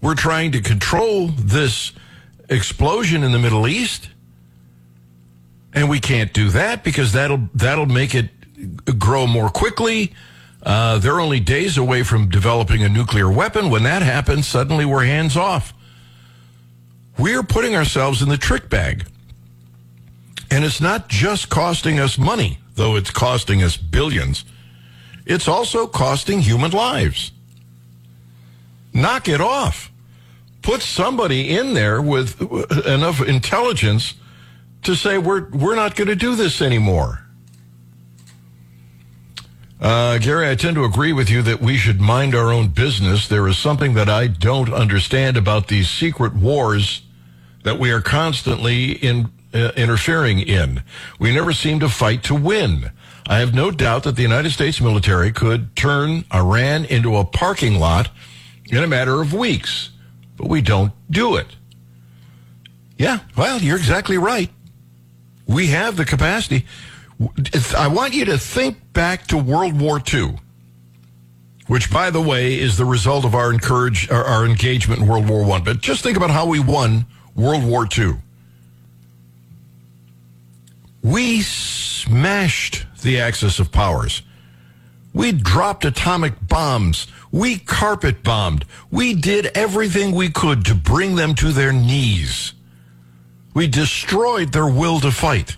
we're 0.02 0.16
trying 0.16 0.52
to 0.54 0.62
control 0.62 1.28
this 1.28 1.92
explosion 2.50 3.24
in 3.24 3.32
the 3.32 3.40
Middle 3.40 3.68
East. 3.68 4.10
And 5.74 5.90
we 5.90 6.00
can't 6.00 6.34
do 6.34 6.50
that 6.50 6.84
because 6.84 7.14
that'll 7.14 7.50
that'll 7.54 7.86
make 7.86 8.14
it 8.14 8.30
grow 9.00 9.26
more 9.26 9.50
quickly 9.50 10.14
uh, 10.64 11.00
they're 11.00 11.20
only 11.20 11.40
days 11.40 11.78
away 11.78 12.04
from 12.04 12.30
developing 12.30 12.84
a 12.84 12.90
nuclear 12.90 13.32
weapon. 13.32 13.70
When 13.70 13.84
that 13.84 14.02
happens, 14.02 14.48
suddenly 14.48 14.86
we're 14.86 15.06
hands 15.06 15.36
off. 15.36 15.74
We're 17.18 17.44
putting 17.44 17.76
ourselves 17.76 18.22
in 18.22 18.30
the 18.30 18.38
trick 18.38 18.70
bag. 18.70 19.06
And 20.50 20.64
it's 20.64 20.82
not 20.82 21.08
just 21.08 21.50
costing 21.50 22.00
us 22.00 22.18
money, 22.18 22.60
though 22.76 22.96
it's 22.96 23.10
costing 23.10 23.64
us 23.64 23.78
billions. 23.78 24.44
It's 25.26 25.48
also 25.48 25.88
costing 25.88 26.42
human 26.42 26.72
lives. 26.72 27.32
Knock 28.94 29.30
it 29.30 29.42
off. 29.42 29.90
Put 30.62 30.82
somebody 30.82 31.50
in 31.50 31.74
there 31.74 32.02
with 32.02 32.41
enough 32.86 33.21
intelligence 33.21 34.13
to 34.84 34.95
say 34.95 35.17
we're 35.17 35.50
we're 35.50 35.76
not 35.76 35.95
going 35.95 36.08
to 36.08 36.15
do 36.15 36.36
this 36.36 36.62
anymore. 36.62 37.26
Uh, 39.80 40.19
Gary, 40.19 40.47
I 40.47 40.54
tend 40.54 40.76
to 40.76 40.84
agree 40.84 41.12
with 41.12 41.30
you 41.32 41.41
that 41.41 41.60
we 41.60 41.76
should 41.76 42.00
mind 42.00 42.36
our 42.36 42.52
own 42.52 42.67
business. 42.67 43.28
There 43.28 43.47
is 43.47 43.58
something 43.58 43.95
that 43.95 44.10
I 44.10 44.28
don't 44.28 44.71
understand 44.71 45.38
about 45.38 45.69
these 45.69 45.89
secret 45.89 46.36
wars 46.36 47.02
that 47.63 47.80
we 47.80 47.91
are 47.91 48.02
constantly 48.02 48.91
in, 48.91 49.32
uh, 49.56 49.71
interfering 49.76 50.39
in. 50.39 50.84
We 51.19 51.34
never 51.34 51.52
seem 51.52 51.80
to 51.80 51.89
fight 51.89 52.21
to 52.26 52.36
win. 52.36 52.91
I 53.28 53.39
have 53.39 53.56
no 53.56 53.71
doubt 53.71 54.04
that 54.04 54.15
the 54.15 54.21
United 54.21 54.52
States 54.52 54.82
military 54.82 55.32
could 55.32 55.76
turn 55.76 56.26
Iran 56.34 56.86
into 56.86 57.15
a 57.17 57.26
parking 57.26 57.80
lot 57.80 58.10
in 58.69 58.84
a 58.84 58.88
matter 58.88 59.21
of 59.21 59.34
weeks, 59.34 59.90
but 60.41 60.49
we 60.49 60.60
don't 60.60 60.91
do 61.12 61.36
it. 61.36 61.56
Yeah, 62.97 63.19
well, 63.38 63.62
you're 63.62 63.77
exactly 63.77 64.17
right. 64.17 64.49
We 65.45 65.67
have 65.67 65.97
the 65.97 66.06
capacity. 66.06 66.65
I 67.77 67.88
want 67.88 68.15
you 68.15 68.25
to 68.25 68.39
think 68.39 68.91
back 68.91 69.27
to 69.27 69.38
World 69.38 69.80
War 69.80 70.01
II, 70.12 70.39
which, 71.67 71.91
by 71.91 72.10
the 72.10 72.21
way, 72.21 72.58
is 72.58 72.75
the 72.75 72.86
result 72.86 73.23
of 73.23 73.36
our 73.36 73.54
encourage 73.54 74.10
our, 74.10 74.43
engagement 74.43 75.01
in 75.01 75.08
World 75.08 75.30
War 75.30 75.45
One. 75.45 75.63
But 75.63 75.82
just 75.82 76.01
think 76.01 76.17
about 76.17 76.32
how 76.32 76.47
we 76.47 76.60
won 76.60 77.06
World 77.36 77.63
War 77.63 77.88
II. 77.95 78.15
We 81.04 81.41
smashed 81.41 82.88
the 83.04 83.19
axis 83.19 83.60
of 83.60 83.71
powers. 83.71 84.23
We 85.13 85.32
dropped 85.32 85.86
atomic 85.86 86.34
bombs. 86.47 87.08
We 87.32 87.58
carpet 87.58 88.24
bombed. 88.24 88.65
We 88.89 89.13
did 89.13 89.47
everything 89.56 90.13
we 90.13 90.30
could 90.30 90.65
to 90.65 90.76
bring 90.76 91.15
them 91.15 91.36
to 91.36 91.52
their 91.52 91.74
knees. 91.74 92.54
We 93.54 93.67
destroyed 93.67 94.54
their 94.54 94.67
will 94.67 95.00
to 95.02 95.12
fight. 95.12 95.58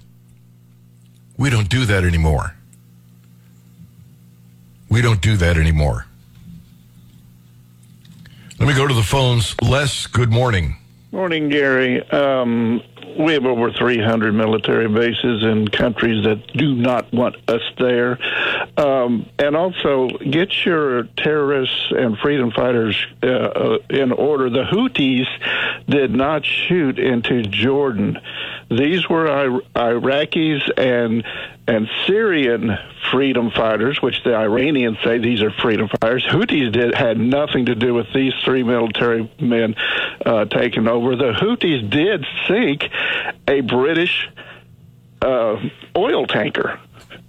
We 1.38 1.50
don't 1.50 1.70
do 1.70 1.86
that 1.86 2.04
anymore. 2.04 2.56
We 4.90 5.02
don't 5.02 5.22
do 5.22 5.38
that 5.38 5.58
anymore. 5.58 6.06
Let 8.60 8.68
me 8.68 8.76
go 8.76 8.88
to 8.88 8.94
the 8.94 9.04
phones. 9.04 9.56
Les, 9.62 10.08
good 10.08 10.32
morning. 10.32 10.78
Morning, 11.12 11.50
Gary. 11.50 12.08
Um, 12.12 12.82
we 13.18 13.34
have 13.34 13.46
over 13.46 13.72
300 13.72 14.34
military 14.34 14.88
bases 14.88 15.44
in 15.44 15.68
countries 15.68 16.24
that 16.26 16.48
do 16.54 16.76
not 16.76 17.12
want 17.14 17.36
us 17.50 17.62
there. 17.78 18.20
Um, 18.78 19.30
and 19.40 19.56
also, 19.56 20.10
get 20.10 20.66
your 20.66 21.04
terrorists 21.18 21.92
and 21.92 22.18
freedom 22.18 22.52
fighters 22.52 22.98
uh, 23.22 23.28
uh, 23.28 23.78
in 23.90 24.12
order. 24.12 24.50
The 24.50 24.64
Houthis 24.64 25.28
did 25.88 26.12
not 26.12 26.46
shoot 26.46 27.00
into 27.00 27.44
Jordan. 27.44 28.20
These 28.70 29.10
were 29.10 29.26
Iraqis 29.76 30.72
and 30.78 31.24
and 31.66 31.88
Syrian 32.06 32.78
freedom 33.14 33.52
fighters, 33.52 34.02
which 34.02 34.24
the 34.24 34.34
Iranians 34.36 34.98
say 35.04 35.20
these 35.20 35.44
are 35.44 35.52
freedom 35.52 35.88
fighters. 36.02 36.26
Houthis 36.26 36.74
did 36.74 36.96
had 36.96 37.20
nothing 37.20 37.68
to 37.68 37.76
do 37.76 37.94
with 37.94 38.08
these 38.12 38.34
three 38.44 38.64
military 38.64 39.32
men 39.40 39.76
uh, 40.26 40.46
taking 40.46 40.88
over. 40.88 41.16
The 41.16 41.32
Houthis 41.32 41.88
did 41.90 42.26
sink 42.48 42.90
a 43.48 43.62
British 43.62 44.28
uh, 45.22 45.58
oil 45.96 46.26
tanker 46.26 46.80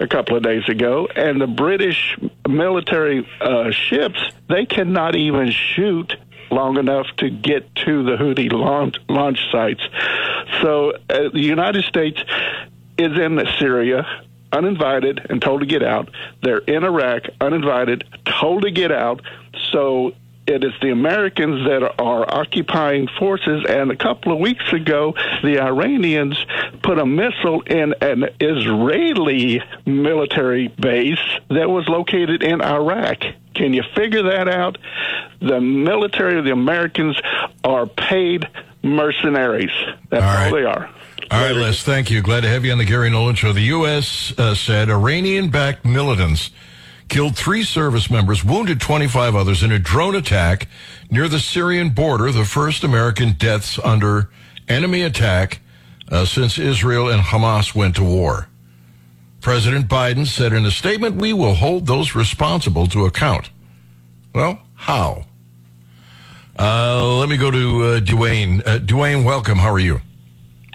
a 0.01 0.09
couple 0.09 0.37
of 0.37 0.43
days 0.43 0.67
ago, 0.69 1.07
and 1.15 1.39
the 1.41 1.47
British 1.47 2.19
military 2.49 3.29
uh, 3.41 3.71
ships 3.71 4.19
they 4.49 4.65
cannot 4.65 5.15
even 5.15 5.51
shoot 5.51 6.17
long 6.51 6.79
enough 6.79 7.07
to 7.19 7.29
get 7.29 7.75
to 7.75 8.05
the 8.05 8.17
Houthi 8.17 8.51
launch, 8.51 8.97
launch 9.09 9.39
sites. 9.53 9.83
So 10.63 10.93
uh, 10.93 11.29
the 11.33 11.41
United 11.41 11.85
States 11.85 12.21
is 12.97 13.19
in 13.19 13.41
Syria 13.59 14.24
uninvited 14.55 15.27
and 15.29 15.43
told 15.43 15.61
to 15.61 15.67
get 15.67 15.83
out. 15.83 16.11
They're 16.43 16.59
in 16.59 16.85
Iraq 16.85 17.25
uninvited, 17.41 18.05
told 18.25 18.63
to 18.63 18.71
get 18.71 18.93
out. 18.93 19.23
So 19.73 20.15
it 20.47 20.63
is 20.63 20.73
the 20.83 20.91
Americans 20.91 21.67
that 21.67 21.83
are 21.99 22.33
occupying 22.33 23.09
forces. 23.19 23.65
And 23.69 23.91
a 23.91 23.97
couple 23.97 24.33
of 24.33 24.39
weeks 24.39 24.73
ago, 24.73 25.15
the 25.43 25.61
Iranians 25.61 26.37
put 26.83 26.99
a 26.99 27.07
missile 27.07 27.63
in 27.63 27.95
an 28.01 28.29
Israeli 28.41 29.63
military 29.87 30.69
base 30.69 31.19
that 31.49 31.71
was 31.71 31.89
located 31.89 32.43
in 32.43 32.61
Iraq. 32.61 33.23
Can 33.55 33.73
you 33.73 33.83
figure 33.95 34.25
that 34.25 34.49
out? 34.49 34.79
The 35.41 35.61
military 35.61 36.39
of 36.39 36.45
the 36.45 36.53
Americans 36.53 37.19
are 37.63 37.87
paid 37.87 38.49
mercenaries. 38.83 39.71
That's 40.11 40.23
all, 40.23 40.35
right. 40.35 40.47
all 40.47 40.55
they 40.55 40.65
are. 40.65 40.94
All 41.31 41.41
right, 41.41 41.57
Les, 41.57 41.83
thank 41.83 42.11
you. 42.11 42.21
Glad 42.21 42.43
to 42.43 42.49
have 42.49 42.65
you 42.65 42.73
on 42.73 42.79
the 42.79 42.85
Gary 42.85 43.09
Nolan 43.09 43.35
Show. 43.35 43.53
The 43.53 43.63
U.S. 43.63 44.33
Uh, 44.37 44.55
said 44.55 44.91
Iranian 44.91 45.49
backed 45.49 45.85
militants 45.85 46.51
killed 47.09 47.37
three 47.37 47.63
service 47.63 48.11
members, 48.11 48.45
wounded 48.45 48.81
25 48.81 49.35
others 49.35 49.63
in 49.63 49.73
a 49.73 49.79
drone 49.79 50.15
attack 50.15 50.69
near 51.11 51.29
the 51.29 51.39
Syrian 51.39 51.91
border, 51.91 52.31
the 52.31 52.45
first 52.45 52.85
American 52.85 53.33
deaths 53.33 53.79
under 53.83 54.31
enemy 54.69 55.03
attack 55.03 55.61
uh, 56.11 56.25
since 56.25 56.59
Israel 56.59 57.09
and 57.09 57.23
Hamas 57.23 57.75
went 57.75 57.97
to 57.97 58.05
war. 58.05 58.49
President 59.41 59.89
Biden 59.89 60.27
said 60.27 60.53
in 60.53 60.65
a 60.67 60.71
statement, 60.71 61.17
We 61.17 61.33
will 61.33 61.55
hold 61.55 61.87
those 61.87 62.15
responsible 62.15 62.87
to 62.89 63.07
account. 63.07 63.51
Well, 64.35 64.61
how? 64.75 65.25
Uh, 66.59 67.17
let 67.17 67.29
me 67.29 67.37
go 67.37 67.51
to 67.51 67.83
uh, 67.83 68.01
Dwayne. 68.01 68.67
Uh, 68.67 68.79
Dwayne, 68.79 69.25
welcome. 69.25 69.59
How 69.59 69.73
are 69.73 69.79
you? 69.79 70.01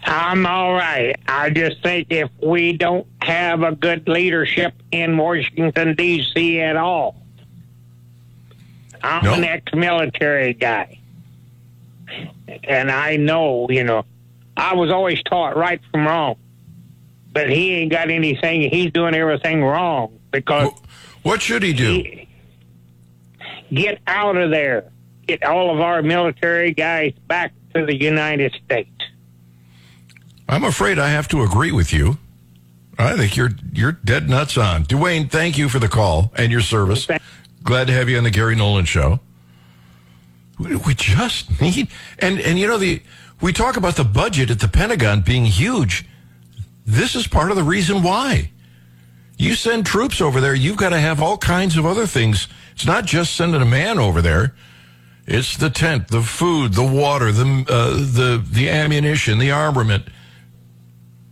I'm 0.03 0.45
all 0.45 0.73
right. 0.73 1.15
I 1.27 1.49
just 1.49 1.81
think 1.83 2.07
if 2.09 2.29
we 2.41 2.73
don't 2.73 3.05
have 3.21 3.63
a 3.63 3.73
good 3.75 4.07
leadership 4.07 4.73
in 4.91 5.17
Washington, 5.17 5.95
D.C. 5.95 6.61
at 6.61 6.77
all, 6.77 7.15
I'm 9.03 9.23
no. 9.23 9.33
an 9.33 9.43
ex 9.43 9.73
military 9.73 10.53
guy. 10.53 10.99
and 12.63 12.91
I 12.91 13.17
know, 13.17 13.67
you 13.69 13.83
know, 13.83 14.05
I 14.57 14.75
was 14.75 14.89
always 14.91 15.21
taught 15.23 15.55
right 15.55 15.79
from 15.91 16.05
wrong, 16.07 16.35
but 17.31 17.49
he 17.49 17.73
ain't 17.75 17.91
got 17.91 18.09
anything. 18.09 18.69
He's 18.69 18.91
doing 18.91 19.15
everything 19.15 19.63
wrong 19.63 20.19
because 20.31 20.71
What 21.23 21.41
should 21.41 21.63
he 21.63 21.73
do? 21.73 21.93
he, 21.93 22.27
get 23.73 23.99
out 24.07 24.35
of 24.37 24.49
there. 24.51 24.91
Get 25.27 25.43
all 25.43 25.73
of 25.73 25.79
our 25.79 26.01
military 26.01 26.73
guys 26.73 27.13
back 27.27 27.53
to 27.75 27.85
the 27.85 27.95
United 27.95 28.53
States. 28.65 28.89
I'm 30.49 30.63
afraid 30.63 30.97
I 30.97 31.09
have 31.09 31.27
to 31.27 31.43
agree 31.43 31.71
with 31.71 31.93
you. 31.93 32.17
I 32.97 33.15
think 33.15 33.37
you're 33.37 33.51
you're 33.71 33.91
dead 33.91 34.27
nuts 34.27 34.57
on. 34.57 34.83
Dwayne, 34.83 35.29
thank 35.29 35.59
you 35.59 35.69
for 35.69 35.77
the 35.77 35.87
call 35.87 36.33
and 36.35 36.51
your 36.51 36.61
service. 36.61 37.07
Glad 37.63 37.85
to 37.87 37.93
have 37.93 38.09
you 38.09 38.17
on 38.17 38.23
the 38.23 38.31
Gary 38.31 38.55
Nolan 38.55 38.85
show. 38.85 39.19
We 40.57 40.75
we 40.75 40.95
just 40.95 41.61
need 41.61 41.87
and 42.17 42.39
and 42.41 42.57
you 42.57 42.67
know 42.67 42.79
the 42.79 43.01
we 43.39 43.53
talk 43.53 43.77
about 43.77 43.95
the 43.95 44.03
budget 44.03 44.49
at 44.49 44.59
the 44.59 44.67
Pentagon 44.67 45.21
being 45.21 45.45
huge. 45.45 46.05
This 46.83 47.15
is 47.15 47.27
part 47.27 47.51
of 47.51 47.55
the 47.55 47.63
reason 47.63 48.01
why. 48.01 48.49
You 49.37 49.53
send 49.53 49.85
troops 49.85 50.19
over 50.19 50.41
there, 50.41 50.55
you've 50.55 50.75
got 50.75 50.89
to 50.89 50.99
have 50.99 51.21
all 51.21 51.37
kinds 51.37 51.77
of 51.77 51.85
other 51.85 52.07
things. 52.07 52.47
It's 52.73 52.85
not 52.85 53.05
just 53.05 53.35
sending 53.35 53.61
a 53.61 53.65
man 53.65 53.99
over 53.99 54.21
there. 54.21 54.55
It's 55.25 55.55
the 55.55 55.69
tent, 55.69 56.07
the 56.09 56.23
food, 56.23 56.73
the 56.73 56.83
water, 56.83 57.31
the 57.31 57.65
uh, 57.69 57.91
the 57.91 58.43
the 58.45 58.67
ammunition, 58.67 59.37
the 59.37 59.51
armament. 59.51 60.05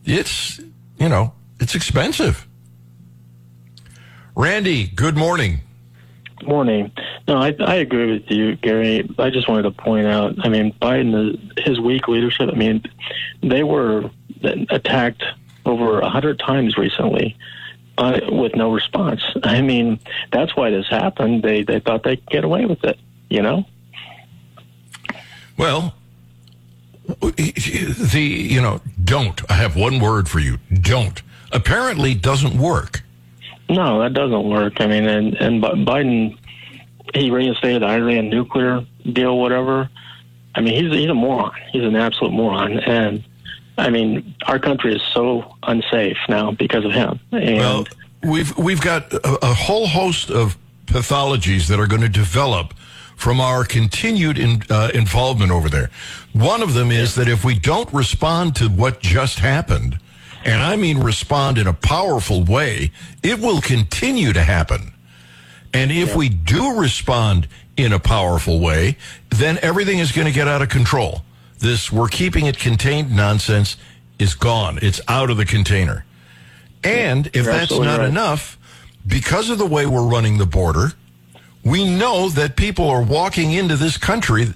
It's 0.07 0.59
you 0.97 1.09
know 1.09 1.33
it's 1.59 1.75
expensive. 1.75 2.47
Randy, 4.35 4.87
good 4.87 5.17
morning. 5.17 5.59
Morning. 6.43 6.91
No, 7.27 7.37
I, 7.37 7.53
I 7.59 7.75
agree 7.75 8.13
with 8.13 8.31
you, 8.31 8.55
Gary. 8.55 9.09
I 9.17 9.29
just 9.31 9.49
wanted 9.49 9.63
to 9.63 9.71
point 9.71 10.07
out. 10.07 10.35
I 10.45 10.49
mean, 10.49 10.71
Biden, 10.81 11.59
his 11.59 11.79
weak 11.79 12.07
leadership. 12.07 12.49
I 12.53 12.55
mean, 12.55 12.83
they 13.41 13.63
were 13.63 14.09
attacked 14.43 15.23
over 15.65 15.99
a 15.99 16.09
hundred 16.09 16.39
times 16.39 16.77
recently 16.77 17.35
uh, 17.97 18.21
with 18.29 18.55
no 18.55 18.71
response. 18.71 19.21
I 19.43 19.61
mean, 19.61 19.99
that's 20.31 20.55
why 20.55 20.69
this 20.69 20.87
happened. 20.87 21.43
They 21.43 21.63
they 21.63 21.81
thought 21.81 22.03
they 22.03 22.15
could 22.15 22.29
get 22.29 22.43
away 22.45 22.65
with 22.65 22.83
it. 22.85 22.97
You 23.29 23.41
know. 23.41 23.65
Well, 25.57 25.96
the 27.07 28.21
you 28.21 28.61
know 28.61 28.81
don't. 29.03 29.49
I 29.49 29.53
have 29.55 29.75
one 29.75 29.99
word 29.99 30.29
for 30.29 30.39
you. 30.39 30.57
Don't. 30.73 31.21
Apparently 31.51 32.13
doesn't 32.13 32.57
work. 32.57 33.01
No, 33.69 33.99
that 34.01 34.13
doesn't 34.13 34.43
work. 34.47 34.79
I 34.81 34.87
mean, 34.87 35.05
and 35.07 35.33
and 35.35 35.61
Bi- 35.61 35.73
Biden, 35.73 36.37
he 37.13 37.31
reinstated 37.31 37.81
the 37.81 37.87
Iran 37.87 38.29
nuclear 38.29 38.85
deal, 39.11 39.37
whatever. 39.37 39.89
I 40.55 40.61
mean, 40.61 40.83
he's 40.83 40.93
he's 40.93 41.09
a 41.09 41.13
moron. 41.13 41.53
He's 41.71 41.83
an 41.83 41.95
absolute 41.95 42.33
moron, 42.33 42.79
and 42.79 43.23
I 43.77 43.89
mean, 43.89 44.35
our 44.45 44.59
country 44.59 44.95
is 44.95 45.01
so 45.13 45.55
unsafe 45.63 46.17
now 46.27 46.51
because 46.51 46.83
of 46.83 46.91
him. 46.91 47.19
And 47.31 47.57
Well, 47.57 47.87
we've 48.23 48.57
we've 48.57 48.81
got 48.81 49.13
a, 49.13 49.45
a 49.45 49.53
whole 49.53 49.87
host 49.87 50.29
of 50.31 50.57
pathologies 50.87 51.67
that 51.67 51.79
are 51.79 51.87
going 51.87 52.01
to 52.01 52.09
develop 52.09 52.73
from 53.17 53.41
our 53.41 53.65
continued 53.65 54.37
in, 54.37 54.61
uh, 54.69 54.91
involvement 54.93 55.51
over 55.51 55.67
there. 55.67 55.89
One 56.33 56.61
of 56.61 56.75
them 56.75 56.91
is 56.91 57.15
that 57.15 57.27
if 57.27 57.43
we 57.43 57.57
don't 57.57 57.91
respond 57.91 58.55
to 58.57 58.69
what 58.69 59.01
just 59.01 59.39
happened, 59.39 59.99
and 60.45 60.61
I 60.61 60.77
mean 60.77 60.99
respond 60.99 61.57
in 61.57 61.67
a 61.67 61.73
powerful 61.73 62.43
way, 62.43 62.91
it 63.23 63.39
will 63.39 63.59
continue 63.59 64.31
to 64.31 64.43
happen. 64.43 64.93
And 65.73 65.91
if 65.91 66.15
we 66.15 66.29
do 66.29 66.79
respond 66.79 67.47
in 67.75 67.91
a 67.91 67.99
powerful 67.99 68.59
way, 68.59 68.97
then 69.29 69.59
everything 69.61 69.99
is 69.99 70.11
going 70.11 70.27
to 70.27 70.33
get 70.33 70.47
out 70.47 70.61
of 70.61 70.69
control. 70.69 71.23
This 71.59 71.91
we're 71.91 72.07
keeping 72.07 72.45
it 72.45 72.57
contained 72.57 73.13
nonsense 73.13 73.77
is 74.19 74.35
gone. 74.35 74.79
It's 74.81 75.01
out 75.07 75.29
of 75.29 75.37
the 75.37 75.45
container. 75.45 76.05
And 76.83 77.27
if 77.27 77.35
You're 77.35 77.45
that's 77.45 77.71
not 77.71 77.99
right. 77.99 78.07
enough, 78.07 78.57
because 79.05 79.49
of 79.49 79.57
the 79.57 79.65
way 79.65 79.85
we're 79.85 80.07
running 80.07 80.37
the 80.37 80.45
border, 80.45 80.93
we 81.67 81.87
know 81.89 82.29
that 82.29 82.55
people 82.55 82.89
are 82.89 83.01
walking 83.01 83.51
into 83.53 83.75
this 83.75 83.97
country 83.97 84.47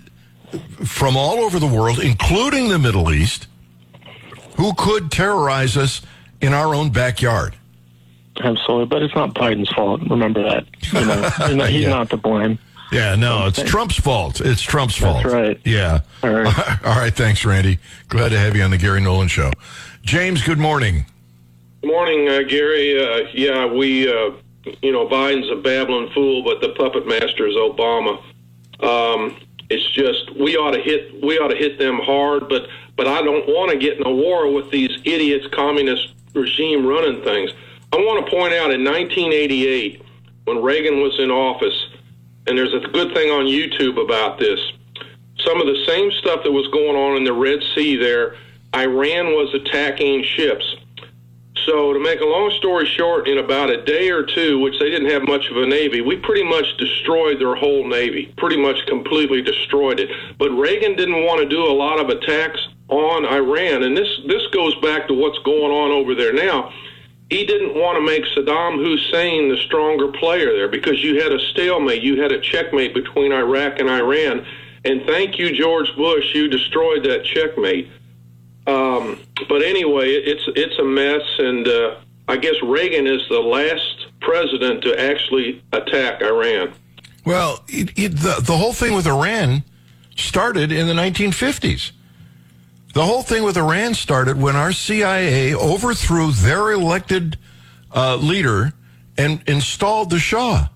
from 0.85 1.15
all 1.17 1.39
over 1.39 1.59
the 1.59 1.67
world, 1.67 1.99
including 1.99 2.69
the 2.69 2.79
Middle 2.79 3.11
East, 3.13 3.47
who 4.57 4.73
could 4.77 5.11
terrorize 5.11 5.77
us 5.77 6.01
in 6.41 6.53
our 6.53 6.73
own 6.75 6.89
backyard. 6.91 7.55
absolutely, 8.43 8.85
but 8.85 9.03
it's 9.03 9.15
not 9.15 9.33
Biden's 9.33 9.69
fault. 9.69 10.01
Remember 10.09 10.41
that. 10.43 10.65
You 10.93 11.05
know, 11.05 11.29
he's 11.47 11.55
not, 11.55 11.69
he's 11.69 11.81
Yeah. 11.83 11.89
not 11.89 12.09
to 12.11 12.17
blame. 12.17 12.57
Yeah, 12.91 13.15
no, 13.15 13.47
it's 13.47 13.61
Trump's 13.63 13.97
fault. 13.97 14.41
It's 14.41 14.61
Trump's 14.61 14.97
fault. 14.97 15.23
That's 15.23 15.33
right. 15.33 15.59
Yeah. 15.63 16.01
All 16.23 16.29
right. 16.31 16.83
All 16.85 16.95
right. 16.99 17.13
Thanks, 17.13 17.45
Randy. 17.45 17.79
Glad 18.09 18.29
to 18.29 18.37
have 18.39 18.53
you 18.55 18.63
on 18.63 18.71
the 18.71 18.77
Gary 18.77 18.99
Nolan 18.99 19.29
Show. 19.29 19.51
James, 20.01 20.43
good 20.43 20.57
morning. 20.59 21.05
Good 21.81 21.87
morning, 21.87 22.27
uh, 22.27 22.41
Gary. 22.49 23.01
Uh, 23.01 23.27
yeah, 23.33 23.65
we, 23.65 24.11
uh, 24.11 24.31
you 24.81 24.91
know, 24.91 25.07
Biden's 25.07 25.49
a 25.51 25.55
babbling 25.55 26.11
fool, 26.13 26.43
but 26.43 26.61
the 26.61 26.69
puppet 26.69 27.07
master 27.07 27.47
is 27.47 27.55
Obama. 27.55 28.21
Um, 28.79 29.37
it's 29.69 29.89
just 29.91 30.35
we 30.35 30.57
ought 30.57 30.71
to 30.71 30.81
hit 30.81 31.23
we 31.23 31.37
ought 31.39 31.47
to 31.47 31.55
hit 31.55 31.79
them 31.79 31.99
hard, 31.99 32.49
but 32.49 32.67
but 32.95 33.07
I 33.07 33.21
don't 33.21 33.47
want 33.47 33.71
to 33.71 33.77
get 33.77 33.97
in 33.97 34.05
a 34.05 34.11
war 34.11 34.51
with 34.51 34.69
these 34.69 34.91
idiots, 35.05 35.47
communist 35.53 36.13
regime 36.33 36.85
running 36.85 37.23
things. 37.23 37.51
I 37.93 37.97
want 37.97 38.25
to 38.25 38.31
point 38.31 38.53
out 38.53 38.71
in 38.71 38.83
1988 38.83 40.01
when 40.45 40.61
Reagan 40.61 41.01
was 41.01 41.19
in 41.19 41.31
office, 41.31 41.87
and 42.47 42.57
there's 42.57 42.73
a 42.73 42.79
good 42.79 43.13
thing 43.13 43.31
on 43.31 43.45
YouTube 43.45 44.01
about 44.03 44.39
this. 44.39 44.59
Some 45.39 45.59
of 45.59 45.67
the 45.67 45.83
same 45.87 46.11
stuff 46.11 46.43
that 46.43 46.51
was 46.51 46.67
going 46.67 46.95
on 46.95 47.17
in 47.17 47.23
the 47.23 47.33
Red 47.33 47.59
Sea 47.75 47.95
there, 47.95 48.35
Iran 48.75 49.27
was 49.27 49.53
attacking 49.53 50.23
ships. 50.23 50.75
So, 51.65 51.93
to 51.93 51.99
make 51.99 52.21
a 52.21 52.25
long 52.25 52.51
story 52.57 52.85
short, 52.85 53.27
in 53.27 53.37
about 53.37 53.69
a 53.69 53.83
day 53.83 54.09
or 54.09 54.23
two, 54.23 54.59
which 54.59 54.79
they 54.79 54.89
didn't 54.89 55.11
have 55.11 55.23
much 55.23 55.47
of 55.49 55.57
a 55.57 55.65
navy, 55.65 56.01
we 56.01 56.17
pretty 56.17 56.43
much 56.43 56.77
destroyed 56.77 57.39
their 57.39 57.55
whole 57.55 57.87
navy, 57.87 58.33
pretty 58.37 58.57
much 58.57 58.85
completely 58.87 59.41
destroyed 59.41 59.99
it. 59.99 60.09
But 60.39 60.49
Reagan 60.51 60.95
didn't 60.95 61.23
want 61.25 61.41
to 61.41 61.47
do 61.47 61.63
a 61.63 61.73
lot 61.73 61.99
of 61.99 62.09
attacks 62.09 62.59
on 62.87 63.25
Iran, 63.25 63.83
and 63.83 63.95
this 63.95 64.09
this 64.27 64.45
goes 64.53 64.75
back 64.81 65.07
to 65.07 65.13
what's 65.13 65.39
going 65.39 65.71
on 65.71 65.91
over 65.91 66.15
there 66.15 66.33
now. 66.33 66.73
He 67.29 67.45
didn't 67.45 67.75
want 67.75 67.97
to 67.97 68.01
make 68.01 68.25
Saddam 68.25 68.75
Hussein 68.77 69.49
the 69.49 69.57
stronger 69.57 70.09
player 70.09 70.53
there 70.53 70.67
because 70.67 71.01
you 71.01 71.21
had 71.21 71.31
a 71.31 71.39
stalemate, 71.51 72.03
you 72.03 72.21
had 72.21 72.33
a 72.33 72.41
checkmate 72.41 72.93
between 72.93 73.31
Iraq 73.31 73.79
and 73.79 73.89
Iran. 73.89 74.45
And 74.83 75.03
thank 75.05 75.37
you, 75.39 75.55
George 75.55 75.95
Bush, 75.95 76.33
you 76.33 76.49
destroyed 76.49 77.05
that 77.05 77.23
checkmate. 77.23 77.89
Um, 78.71 79.19
but 79.49 79.61
anyway, 79.63 80.09
it's 80.09 80.43
it's 80.55 80.77
a 80.79 80.83
mess, 80.83 81.21
and 81.39 81.67
uh, 81.67 81.95
I 82.27 82.37
guess 82.37 82.55
Reagan 82.63 83.07
is 83.07 83.21
the 83.29 83.39
last 83.39 84.07
president 84.21 84.83
to 84.83 84.99
actually 84.99 85.61
attack 85.73 86.21
Iran. 86.21 86.73
Well, 87.25 87.63
it, 87.67 87.91
it, 87.97 88.09
the, 88.09 88.41
the 88.41 88.57
whole 88.57 88.73
thing 88.73 88.93
with 88.95 89.05
Iran 89.05 89.63
started 90.15 90.71
in 90.71 90.87
the 90.87 90.93
1950s. 90.93 91.91
The 92.93 93.05
whole 93.05 93.21
thing 93.21 93.43
with 93.43 93.57
Iran 93.57 93.93
started 93.93 94.39
when 94.41 94.55
our 94.55 94.71
CIA 94.73 95.53
overthrew 95.53 96.31
their 96.31 96.71
elected 96.71 97.37
uh, 97.93 98.15
leader 98.17 98.73
and 99.17 99.41
installed 99.47 100.09
the 100.09 100.19
Shah. 100.19 100.67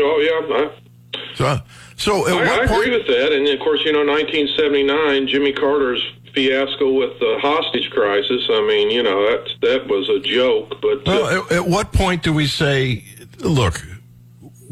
Oh 0.00 0.18
yeah, 0.20 0.56
I, 0.56 1.34
So, 1.34 1.60
so 1.96 2.26
at 2.26 2.32
I, 2.32 2.36
what 2.36 2.62
I 2.62 2.66
point? 2.66 2.82
agree 2.82 2.96
with 2.98 3.06
that. 3.06 3.32
And 3.32 3.48
of 3.48 3.60
course, 3.60 3.80
you 3.84 3.92
know, 3.92 4.04
1979, 4.04 5.28
Jimmy 5.28 5.52
Carter's 5.52 6.02
fiasco 6.36 6.92
with 6.92 7.18
the 7.18 7.38
hostage 7.40 7.90
crisis. 7.90 8.46
I 8.50 8.60
mean, 8.68 8.90
you 8.90 9.02
know, 9.02 9.30
that 9.30 9.48
that 9.62 9.88
was 9.88 10.08
a 10.10 10.20
joke. 10.20 10.80
But 10.80 11.08
uh, 11.08 11.44
at, 11.50 11.52
at 11.52 11.66
what 11.66 11.92
point 11.92 12.22
do 12.22 12.32
we 12.32 12.46
say, 12.46 13.02
look, 13.38 13.82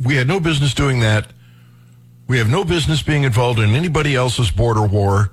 we 0.04 0.14
had 0.14 0.28
no 0.28 0.38
business 0.38 0.74
doing 0.74 1.00
that. 1.00 1.32
We 2.28 2.38
have 2.38 2.48
no 2.48 2.64
business 2.64 3.02
being 3.02 3.24
involved 3.24 3.58
in 3.58 3.70
anybody 3.70 4.14
else's 4.14 4.50
border 4.50 4.86
war. 4.86 5.32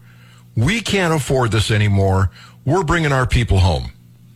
We 0.55 0.81
can't 0.81 1.13
afford 1.13 1.51
this 1.51 1.69
anymore. 1.69 2.31
We're 2.65 2.83
bringing 2.83 3.11
our 3.11 3.27
people 3.27 3.59
home. 3.59 3.91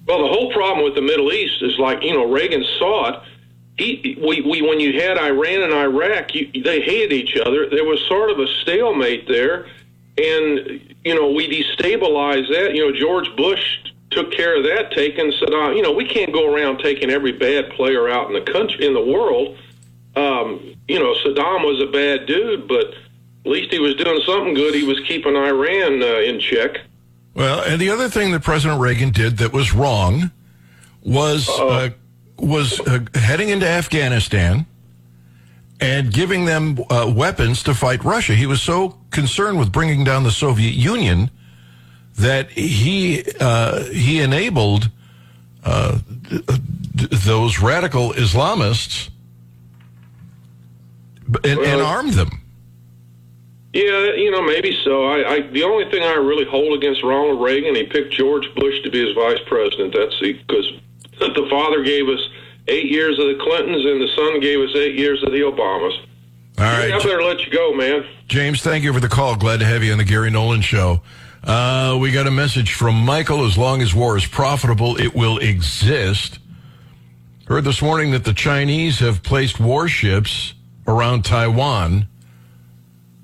Well, 0.08 0.22
the 0.22 0.28
whole 0.28 0.52
problem 0.54 0.86
with 0.86 0.96
the 0.96 1.02
Middle 1.02 1.32
East 1.32 1.62
is 1.62 1.80
like 1.80 2.04
you 2.04 2.14
know 2.14 2.32
Reagan 2.32 2.64
saw 2.78 3.14
it. 3.14 3.22
He, 3.78 4.18
we, 4.26 4.40
we, 4.40 4.62
when 4.62 4.80
you 4.80 5.02
had 5.02 5.18
Iran 5.18 5.64
and 5.64 5.74
Iraq, 5.74 6.34
you, 6.34 6.50
they 6.64 6.80
hated 6.80 7.12
each 7.12 7.36
other. 7.36 7.70
There 7.70 7.84
was 7.84 8.00
sort 8.08 8.32
of 8.32 8.40
a 8.40 8.48
stalemate 8.62 9.28
there, 9.28 9.68
and 10.18 10.96
you 11.04 11.16
know 11.16 11.32
we 11.32 11.48
destabilized 11.48 12.50
that. 12.50 12.74
You 12.74 12.90
know 12.90 12.98
George 12.98 13.28
Bush 13.36 13.64
took 14.12 14.32
care 14.32 14.58
of 14.58 14.64
that, 14.64 14.92
taking 14.92 15.32
Saddam. 15.32 15.76
You 15.76 15.82
know 15.82 15.92
we 15.92 16.06
can't 16.06 16.34
go 16.34 16.54
around 16.54 16.80
taking 16.80 17.10
every 17.10 17.32
bad 17.32 17.72
player 17.72 18.10
out 18.10 18.28
in 18.28 18.34
the 18.34 18.52
country 18.52 18.86
in 18.86 18.94
the 18.94 19.04
world. 19.04 19.58
Um, 20.16 20.76
you 20.88 21.00
know 21.00 21.14
Saddam 21.26 21.66
was 21.66 21.82
a 21.82 21.92
bad 21.92 22.26
dude, 22.26 22.68
but 22.68 22.94
at 23.46 23.52
least 23.52 23.72
he 23.72 23.80
was 23.80 23.96
doing 23.96 24.22
something 24.26 24.54
good. 24.54 24.74
He 24.74 24.84
was 24.84 25.00
keeping 25.02 25.36
Iran 25.36 26.02
uh, 26.02 26.20
in 26.20 26.40
check. 26.40 26.82
Well, 27.34 27.62
and 27.62 27.82
the 27.82 27.90
other 27.90 28.10
thing 28.10 28.32
that 28.32 28.42
President 28.42 28.80
Reagan 28.80 29.12
did 29.12 29.38
that 29.38 29.52
was 29.52 29.74
wrong 29.74 30.32
was 31.04 31.50
uh, 31.50 31.90
was 32.38 32.80
uh, 32.82 33.00
heading 33.14 33.50
into 33.50 33.68
Afghanistan 33.68 34.66
and 35.80 36.12
giving 36.12 36.46
them 36.46 36.80
uh, 36.90 37.12
weapons 37.14 37.64
to 37.64 37.74
fight 37.74 38.04
Russia. 38.04 38.34
He 38.34 38.46
was 38.46 38.62
so 38.62 38.98
concerned 39.16 39.58
with 39.58 39.72
bringing 39.72 40.04
down 40.04 40.24
the 40.24 40.32
Soviet 40.32 40.74
Union 40.74 41.32
that 42.18 42.52
he 42.52 43.24
uh, 43.40 43.84
he 43.86 44.22
enabled 44.22 44.92
uh, 45.64 46.00
th- 46.30 46.44
those 47.10 47.60
radical 47.60 48.12
Islamists 48.12 49.10
and, 51.44 51.60
and 51.60 51.82
armed 51.82 52.14
them. 52.14 52.30
Yeah, 53.74 54.14
you 54.14 54.32
know, 54.32 54.42
maybe 54.42 54.78
so. 54.84 55.06
I, 55.06 55.34
I 55.34 55.42
the 55.48 55.64
only 55.64 55.90
thing 55.90 56.04
I 56.04 56.14
really 56.14 56.46
hold 56.46 56.78
against 56.78 57.04
Ronald 57.04 57.42
Reagan, 57.42 57.76
he 57.76 57.84
picked 57.84 58.14
George 58.14 58.48
Bush 58.56 58.82
to 58.84 58.90
be 58.90 59.06
his 59.06 59.16
vice 59.16 59.40
president. 59.48 59.94
That's 59.94 60.20
because 60.20 60.72
the 61.20 61.48
father 61.50 61.84
gave 61.84 62.08
us 62.08 62.22
eight 62.68 62.92
years 62.92 63.18
of 63.20 63.28
the 63.28 63.38
Clintons, 63.42 63.86
and 63.86 64.02
the 64.02 64.12
son 64.16 64.40
gave 64.40 64.60
us 64.60 64.76
eight 64.76 64.96
years 64.98 65.24
of 65.24 65.32
the 65.32 65.40
Obamas. 65.40 66.06
All 66.58 66.64
I 66.64 66.90
right, 66.90 67.04
better 67.04 67.22
let 67.22 67.46
you 67.46 67.52
go, 67.52 67.74
man. 67.74 68.06
James, 68.28 68.62
thank 68.62 68.84
you 68.84 68.94
for 68.94 69.02
the 69.02 69.10
call. 69.10 69.36
Glad 69.36 69.60
to 69.60 69.66
have 69.66 69.84
you 69.84 69.92
on 69.92 69.98
the 69.98 70.06
Gary 70.06 70.32
Nolan 70.32 70.62
Show. 70.62 71.02
Uh, 71.44 71.98
we 72.00 72.12
got 72.12 72.28
a 72.28 72.32
message 72.32 72.74
from 72.74 72.96
Michael. 72.96 73.46
As 73.46 73.58
long 73.58 73.82
as 73.82 73.94
war 73.94 74.16
is 74.16 74.26
profitable, 74.26 74.98
it 75.00 75.14
will 75.14 75.38
exist. 75.38 76.40
Heard 77.48 77.66
this 77.66 77.82
morning 77.82 78.12
that 78.12 78.24
the 78.24 78.34
Chinese 78.34 79.00
have 79.00 79.22
placed 79.22 79.60
warships 79.60 80.54
around 80.88 81.26
Taiwan. 81.26 82.08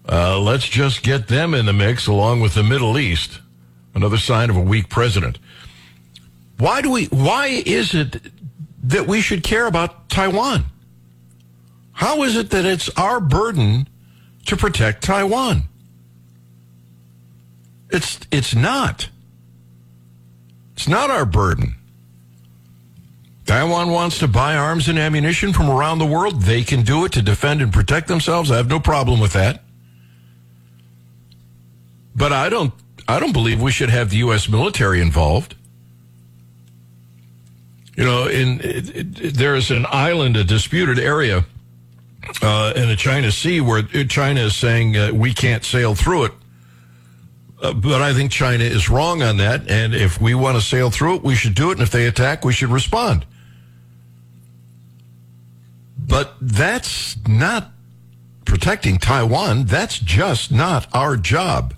Uh, 0.08 0.40
let's 0.40 0.68
just 0.68 1.02
get 1.02 1.30
them 1.30 1.54
in 1.54 1.66
the 1.66 1.74
mix 1.74 2.08
along 2.08 2.42
with 2.42 2.54
the 2.54 2.64
Middle 2.64 3.00
East. 3.00 3.40
Another 3.96 4.18
sign 4.18 4.50
of 4.50 4.58
a 4.58 4.62
weak 4.62 4.90
president. 4.90 5.40
Why 6.58 6.82
do 6.82 6.92
we, 6.92 7.06
why 7.06 7.48
is 7.66 7.96
it 7.96 8.22
that 8.84 9.08
we 9.08 9.22
should 9.22 9.44
care 9.44 9.68
about 9.68 10.10
Taiwan? 10.10 10.66
How 12.02 12.24
is 12.24 12.36
it 12.36 12.50
that 12.50 12.66
it's 12.66 12.90
our 12.98 13.20
burden 13.20 13.88
to 14.48 14.58
protect 14.58 15.04
Taiwan? 15.04 15.70
It's 17.92 18.20
it's 18.32 18.56
not. 18.56 19.08
It's 20.74 20.88
not 20.88 21.12
our 21.12 21.28
burden. 21.28 21.76
Taiwan 23.46 23.92
wants 23.92 24.18
to 24.18 24.28
buy 24.28 24.56
arms 24.56 24.88
and 24.88 24.98
ammunition 24.98 25.54
from 25.54 25.70
around 25.70 26.00
the 26.00 26.08
world. 26.08 26.42
They 26.42 26.64
can 26.64 26.82
do 26.82 27.06
it 27.06 27.12
to 27.12 27.22
defend 27.22 27.62
and 27.62 27.72
protect 27.72 28.08
themselves. 28.08 28.50
I 28.50 28.58
have 28.58 28.68
no 28.68 28.80
problem 28.80 29.20
with 29.20 29.34
that. 29.34 29.62
But 32.16 32.34
I 32.34 32.50
don't 32.50 32.74
I 33.08 33.20
don't 33.20 33.32
believe 33.32 33.62
we 33.62 33.72
should 33.72 33.92
have 33.92 34.10
the 34.10 34.18
US 34.18 34.50
military 34.50 35.02
involved. 35.02 35.54
You 37.96 38.06
know, 38.06 38.26
in 38.26 38.60
it, 38.62 38.96
it, 39.22 39.34
there's 39.36 39.70
an 39.70 39.86
island, 39.88 40.36
a 40.36 40.44
disputed 40.44 40.98
area 40.98 41.46
uh, 42.42 42.74
in 42.76 42.88
the 42.88 42.96
China 42.96 43.32
Sea 43.32 43.62
where 43.62 43.84
China 43.84 44.42
is 44.42 44.56
saying 44.56 44.98
uh, 44.98 45.12
we 45.14 45.34
can't 45.34 45.64
sail 45.64 45.96
through 45.96 46.26
it. 46.26 46.32
Uh, 47.62 47.74
but 47.74 48.02
I 48.02 48.14
think 48.14 48.32
China 48.32 48.64
is 48.64 48.90
wrong 48.90 49.22
on 49.22 49.38
that. 49.38 49.70
And 49.70 49.94
if 49.94 50.20
we 50.20 50.34
want 50.34 50.58
to 50.58 50.62
sail 50.62 50.90
through 50.90 51.18
it, 51.18 51.24
we 51.24 51.36
should 51.36 51.54
do 51.54 51.70
it. 51.70 51.74
And 51.74 51.82
if 51.82 51.92
they 51.92 52.08
attack, 52.08 52.44
we 52.44 52.54
should 52.54 52.70
respond. 52.70 53.26
But 55.98 56.34
that's 56.42 57.16
not 57.28 57.72
protecting 58.46 58.98
Taiwan. 58.98 59.66
That's 59.66 60.00
just 60.00 60.52
not 60.52 60.88
our 60.94 61.16
job. 61.18 61.76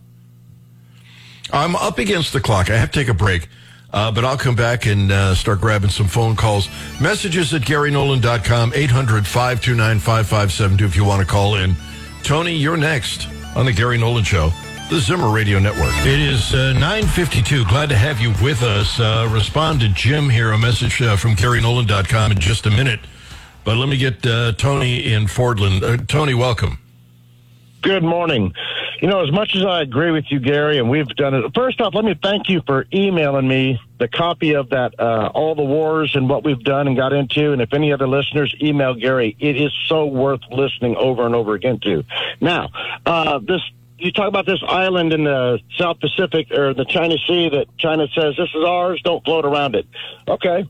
I'm 1.52 1.76
up 1.76 2.00
against 2.00 2.34
the 2.34 2.40
clock. 2.40 2.70
I 2.70 2.78
have 2.78 2.92
to 2.92 3.00
take 3.00 3.10
a 3.10 3.14
break. 3.14 3.48
Uh, 3.94 4.12
but 4.12 4.26
I'll 4.26 4.38
come 4.38 4.56
back 4.56 4.88
and 4.88 5.12
uh, 5.12 5.36
start 5.36 5.62
grabbing 5.62 5.92
some 5.92 6.08
phone 6.08 6.36
calls. 6.36 6.68
Messages 7.00 7.54
at 7.54 7.62
GaryNolan.com, 7.62 8.74
800 8.76 9.26
529 9.28 10.00
5572 10.00 10.86
if 10.86 10.96
you 10.96 11.06
want 11.06 11.22
to 11.22 11.28
call 11.28 11.56
in. 11.56 11.76
Tony, 12.24 12.56
you're 12.56 12.78
next 12.78 13.28
on 13.56 13.66
The 13.66 13.72
Gary 13.72 13.98
Nolan 14.00 14.24
Show, 14.24 14.52
the 14.90 15.00
Zimmer 15.00 15.30
Radio 15.32 15.60
Network. 15.60 15.94
It 16.06 16.20
is 16.20 16.54
uh, 16.56 16.74
952. 16.74 17.66
Glad 17.66 17.90
to 17.90 17.96
have 17.96 18.20
you 18.20 18.34
with 18.44 18.64
us. 18.64 19.00
Uh, 19.00 19.30
respond 19.32 19.82
to 19.82 19.90
Jim 19.90 20.30
here, 20.30 20.52
a 20.54 20.58
message 20.58 21.02
uh, 21.02 21.16
from 21.16 21.36
GaryNolan.com 21.36 22.32
in 22.32 22.40
just 22.40 22.66
a 22.66 22.72
minute. 22.72 23.00
But 23.64 23.78
let 23.78 23.90
me 23.90 23.98
get 23.98 24.26
uh, 24.26 24.54
Tony 24.54 25.14
in 25.14 25.26
Fordland. 25.26 25.84
Uh, 25.84 26.04
Tony, 26.08 26.34
welcome. 26.34 26.80
Good 27.82 28.04
morning. 28.04 28.54
You 29.02 29.08
know, 29.08 29.24
as 29.24 29.32
much 29.32 29.56
as 29.56 29.66
I 29.66 29.82
agree 29.82 30.12
with 30.12 30.26
you, 30.30 30.40
Gary, 30.40 30.78
and 30.78 30.90
we've 30.90 31.08
done 31.08 31.34
it. 31.34 31.54
First 31.54 31.82
off, 31.82 31.94
let 31.94 32.06
me 32.06 32.16
thank 32.22 32.50
you 32.50 32.62
for 32.66 32.86
emailing 32.94 33.48
me 33.48 33.80
the 34.00 34.08
copy 34.08 34.54
of 34.54 34.70
that, 34.70 35.00
uh, 35.00 35.32
all 35.34 35.56
the 35.56 35.64
wars 35.64 36.16
and 36.16 36.30
what 36.30 36.44
we've 36.44 36.64
done 36.64 36.88
and 36.88 36.96
got 36.96 37.12
into. 37.12 37.52
And 37.52 37.62
if 37.62 37.74
any 37.74 37.92
other 37.92 38.08
listeners 38.08 38.56
email 38.62 38.94
Gary, 38.94 39.36
it 39.40 39.60
is 39.60 39.72
so 39.88 40.06
worth 40.06 40.42
listening 40.52 40.96
over 40.96 41.26
and 41.26 41.36
over 41.36 41.54
again 41.54 41.80
to. 41.82 42.04
Now, 42.40 42.70
uh, 43.06 43.40
this, 43.40 43.62
you 43.98 44.12
talk 44.12 44.28
about 44.28 44.46
this 44.46 44.64
island 44.68 45.14
in 45.14 45.24
the 45.24 45.60
South 45.78 46.00
Pacific 46.00 46.52
or 46.52 46.74
the 46.74 46.86
China 46.86 47.16
Sea 47.28 47.50
that 47.50 47.66
China 47.78 48.08
says 48.14 48.36
this 48.38 48.50
is 48.54 48.64
ours, 48.66 49.02
don't 49.04 49.24
float 49.26 49.46
around 49.46 49.76
it. 49.76 49.88
Okay. 50.28 50.66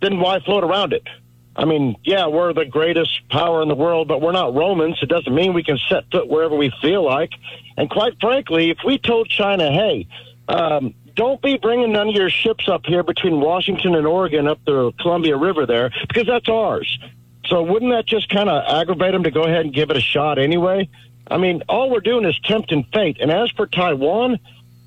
Then 0.00 0.18
why 0.18 0.40
float 0.40 0.64
around 0.64 0.92
it? 0.92 1.06
I 1.54 1.64
mean, 1.66 1.96
yeah, 2.02 2.26
we're 2.28 2.52
the 2.52 2.64
greatest 2.64 3.28
power 3.28 3.62
in 3.62 3.68
the 3.68 3.74
world, 3.74 4.08
but 4.08 4.22
we're 4.22 4.32
not 4.32 4.54
Romans. 4.54 4.98
It 5.02 5.08
doesn't 5.08 5.34
mean 5.34 5.52
we 5.52 5.62
can 5.62 5.78
set 5.88 6.10
foot 6.10 6.28
wherever 6.28 6.56
we 6.56 6.72
feel 6.80 7.04
like. 7.04 7.32
And 7.76 7.90
quite 7.90 8.18
frankly, 8.20 8.70
if 8.70 8.78
we 8.84 8.98
told 8.98 9.28
China, 9.28 9.70
hey, 9.70 10.08
um, 10.48 10.94
don't 11.14 11.42
be 11.42 11.58
bringing 11.58 11.92
none 11.92 12.08
of 12.08 12.14
your 12.14 12.30
ships 12.30 12.68
up 12.68 12.86
here 12.86 13.02
between 13.02 13.40
Washington 13.40 13.94
and 13.94 14.06
Oregon 14.06 14.48
up 14.48 14.64
the 14.64 14.92
Columbia 14.98 15.36
River 15.36 15.66
there, 15.66 15.90
because 16.08 16.26
that's 16.26 16.48
ours. 16.48 16.98
So 17.46 17.62
wouldn't 17.62 17.92
that 17.92 18.06
just 18.06 18.30
kind 18.30 18.48
of 18.48 18.64
aggravate 18.66 19.12
them 19.12 19.24
to 19.24 19.30
go 19.30 19.42
ahead 19.42 19.66
and 19.66 19.74
give 19.74 19.90
it 19.90 19.96
a 19.96 20.00
shot 20.00 20.38
anyway? 20.38 20.88
I 21.30 21.36
mean, 21.36 21.62
all 21.68 21.90
we're 21.90 22.00
doing 22.00 22.24
is 22.24 22.38
tempting 22.40 22.84
fate. 22.92 23.18
And 23.20 23.30
as 23.30 23.50
for 23.50 23.66
Taiwan, 23.66 24.38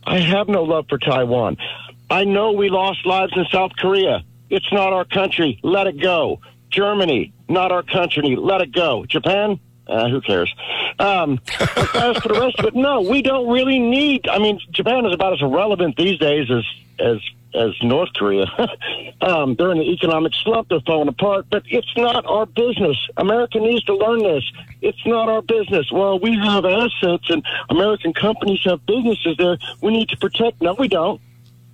I 0.04 0.18
have 0.20 0.48
no 0.48 0.64
love 0.64 0.88
for 0.90 0.98
Taiwan. 0.98 1.58
I 2.10 2.24
know 2.24 2.54
we 2.54 2.70
lost 2.70 3.06
lives 3.06 3.34
in 3.36 3.46
South 3.52 3.74
Korea. 3.78 4.24
It's 4.50 4.72
not 4.72 4.94
our 4.94 5.06
country. 5.06 5.60
Let 5.64 5.88
it 5.88 6.00
go. 6.00 6.40
Germany, 6.76 7.34
not 7.48 7.72
our 7.72 7.84
country. 7.84 8.36
Let 8.36 8.62
it 8.62 8.74
go. 8.74 9.06
Japan, 9.06 9.60
uh, 9.88 10.10
who 10.10 10.20
cares? 10.22 10.54
Um, 11.00 11.40
as 11.60 12.18
for 12.18 12.30
the 12.30 12.40
rest 12.40 12.60
of 12.60 12.66
it, 12.66 12.76
no, 12.76 13.02
we 13.02 13.22
don't 13.22 13.50
really 13.50 13.80
need. 13.80 14.28
I 14.28 14.40
mean, 14.40 14.60
Japan 14.72 15.06
is 15.06 15.14
about 15.14 15.34
as 15.34 15.42
irrelevant 15.42 15.96
these 15.96 16.20
days 16.20 16.52
as 16.52 16.64
as 17.00 17.18
as 17.54 17.72
North 17.82 18.10
Korea. 18.14 18.46
um, 19.22 19.56
they're 19.56 19.72
in 19.72 19.78
the 19.78 19.90
economic 19.92 20.34
slump. 20.44 20.68
They're 20.68 20.82
falling 20.82 21.08
apart. 21.08 21.46
But 21.50 21.64
it's 21.68 21.96
not 21.96 22.26
our 22.26 22.46
business. 22.46 22.98
America 23.16 23.60
needs 23.60 23.86
to 23.86 23.96
learn 23.96 24.20
this. 24.20 24.44
It's 24.82 25.06
not 25.06 25.30
our 25.30 25.42
business. 25.42 25.90
Well, 25.90 26.20
we 26.20 26.36
have 26.38 26.66
assets, 26.66 27.30
and 27.30 27.44
American 27.70 28.14
companies 28.14 28.60
have 28.66 28.86
businesses 28.86 29.38
there. 29.38 29.58
We 29.82 29.92
need 29.92 30.10
to 30.10 30.18
protect. 30.18 30.62
No, 30.62 30.74
we 30.74 30.90
don't. 30.90 31.22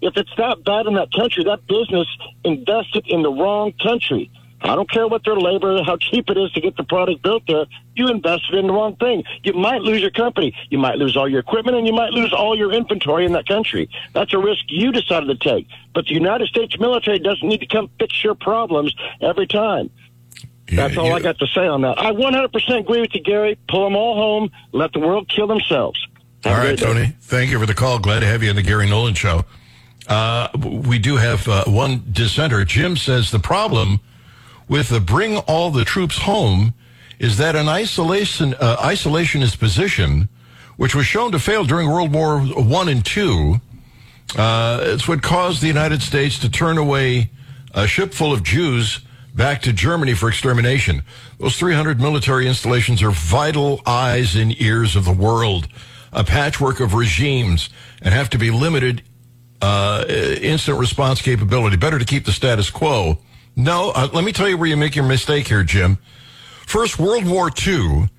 If 0.01 0.17
it's 0.17 0.31
that 0.37 0.63
bad 0.63 0.85
in 0.87 0.95
that 0.95 1.11
country, 1.11 1.43
that 1.45 1.65
business 1.67 2.07
invested 2.43 3.05
in 3.07 3.21
the 3.21 3.31
wrong 3.31 3.73
country. 3.73 4.31
I 4.63 4.75
don't 4.75 4.89
care 4.89 5.07
what 5.07 5.23
their 5.23 5.35
labor, 5.35 5.81
how 5.83 5.97
cheap 5.97 6.29
it 6.29 6.37
is 6.37 6.51
to 6.51 6.61
get 6.61 6.77
the 6.77 6.83
product 6.83 7.23
built 7.23 7.43
there. 7.47 7.65
You 7.95 8.09
invested 8.09 8.55
in 8.55 8.67
the 8.67 8.73
wrong 8.73 8.95
thing. 8.95 9.23
You 9.43 9.53
might 9.53 9.81
lose 9.81 10.01
your 10.01 10.11
company. 10.11 10.55
You 10.69 10.77
might 10.77 10.97
lose 10.97 11.17
all 11.17 11.27
your 11.27 11.39
equipment 11.39 11.77
and 11.77 11.87
you 11.87 11.93
might 11.93 12.11
lose 12.11 12.31
all 12.31 12.57
your 12.57 12.71
inventory 12.71 13.25
in 13.25 13.31
that 13.33 13.47
country. 13.47 13.89
That's 14.13 14.33
a 14.33 14.37
risk 14.37 14.61
you 14.67 14.91
decided 14.91 15.27
to 15.27 15.35
take. 15.35 15.67
But 15.93 16.05
the 16.05 16.13
United 16.13 16.47
States 16.47 16.79
military 16.79 17.19
doesn't 17.19 17.47
need 17.47 17.59
to 17.61 17.67
come 17.67 17.89
fix 17.99 18.23
your 18.23 18.35
problems 18.35 18.95
every 19.19 19.47
time. 19.47 19.89
That's 20.67 20.97
all 20.97 21.13
I 21.13 21.19
got 21.19 21.37
to 21.39 21.47
say 21.47 21.67
on 21.67 21.81
that. 21.81 21.99
I 21.99 22.13
100% 22.13 22.79
agree 22.79 23.01
with 23.01 23.13
you, 23.13 23.21
Gary. 23.21 23.57
Pull 23.67 23.83
them 23.83 23.95
all 23.95 24.15
home. 24.15 24.51
Let 24.71 24.93
the 24.93 24.99
world 24.99 25.27
kill 25.27 25.47
themselves. 25.47 25.99
Have 26.43 26.57
All 26.57 26.63
day. 26.63 26.75
Tony. 26.75 27.15
Thank 27.21 27.51
you 27.51 27.59
for 27.59 27.65
the 27.65 27.73
call. 27.73 27.99
Glad 27.99 28.21
to 28.21 28.25
have 28.25 28.41
you 28.41 28.49
on 28.49 28.55
the 28.55 28.61
Gary 28.61 28.89
Nolan 28.89 29.13
Show. 29.13 29.43
Uh, 30.07 30.47
we 30.57 30.97
do 30.97 31.17
have 31.17 31.47
uh, 31.47 31.65
one 31.65 32.03
dissenter. 32.11 32.63
Jim 32.63 32.95
says 32.95 33.31
the 33.31 33.39
problem 33.39 33.99
with 34.71 34.87
the 34.87 35.01
bring 35.01 35.35
all 35.37 35.69
the 35.69 35.83
troops 35.83 36.19
home 36.19 36.73
is 37.19 37.37
that 37.37 37.57
an 37.57 37.67
isolation 37.67 38.53
uh, 38.53 38.77
isolationist 38.77 39.59
position, 39.59 40.29
which 40.77 40.95
was 40.95 41.05
shown 41.05 41.29
to 41.29 41.37
fail 41.37 41.65
during 41.65 41.89
World 41.89 42.13
War 42.13 42.39
One 42.39 42.87
and 42.87 43.05
Two, 43.05 43.57
uh, 44.37 44.79
it's 44.83 45.09
what 45.09 45.21
caused 45.21 45.61
the 45.61 45.67
United 45.67 46.01
States 46.01 46.39
to 46.39 46.49
turn 46.49 46.77
away 46.77 47.31
a 47.73 47.85
ship 47.85 48.13
full 48.13 48.31
of 48.31 48.43
Jews 48.43 49.01
back 49.35 49.61
to 49.63 49.73
Germany 49.73 50.13
for 50.13 50.29
extermination. 50.29 51.03
Those 51.37 51.57
300 51.57 51.99
military 51.99 52.47
installations 52.47 53.03
are 53.03 53.11
vital 53.11 53.81
eyes 53.85 54.37
and 54.37 54.59
ears 54.61 54.95
of 54.95 55.03
the 55.03 55.11
world, 55.11 55.67
a 56.13 56.23
patchwork 56.23 56.79
of 56.79 56.93
regimes, 56.93 57.69
and 58.01 58.13
have 58.13 58.29
to 58.29 58.37
be 58.37 58.51
limited 58.51 59.03
uh, 59.61 60.05
instant 60.07 60.79
response 60.79 61.21
capability. 61.21 61.75
Better 61.75 61.99
to 61.99 62.05
keep 62.05 62.23
the 62.23 62.31
status 62.31 62.69
quo. 62.69 63.19
No, 63.55 63.91
uh, 63.91 64.09
let 64.13 64.23
me 64.23 64.31
tell 64.31 64.47
you 64.47 64.57
where 64.57 64.67
you 64.67 64.77
make 64.77 64.95
your 64.95 65.05
mistake 65.05 65.47
here, 65.47 65.63
Jim. 65.63 65.97
First, 66.65 66.99
World 66.99 67.25
War 67.25 67.49
II 67.65 68.09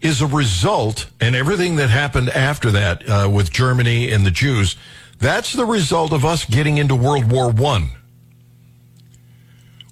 is 0.00 0.20
a 0.20 0.26
result, 0.26 1.06
and 1.20 1.34
everything 1.34 1.76
that 1.76 1.90
happened 1.90 2.30
after 2.30 2.70
that 2.70 3.08
uh, 3.08 3.28
with 3.28 3.50
Germany 3.50 4.10
and 4.10 4.24
the 4.24 4.30
Jews, 4.30 4.76
that's 5.18 5.52
the 5.52 5.64
result 5.64 6.12
of 6.12 6.24
us 6.24 6.44
getting 6.44 6.78
into 6.78 6.94
World 6.94 7.30
War 7.30 7.50
One. 7.50 7.90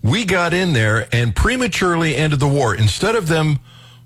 We 0.03 0.25
got 0.25 0.55
in 0.55 0.73
there 0.73 1.09
and 1.13 1.37
prematurely 1.37 2.17
ended 2.17 2.41
the 2.41 2.49
war. 2.49 2.75
Instead 2.75 3.17
of 3.17 3.29
them 3.29 3.61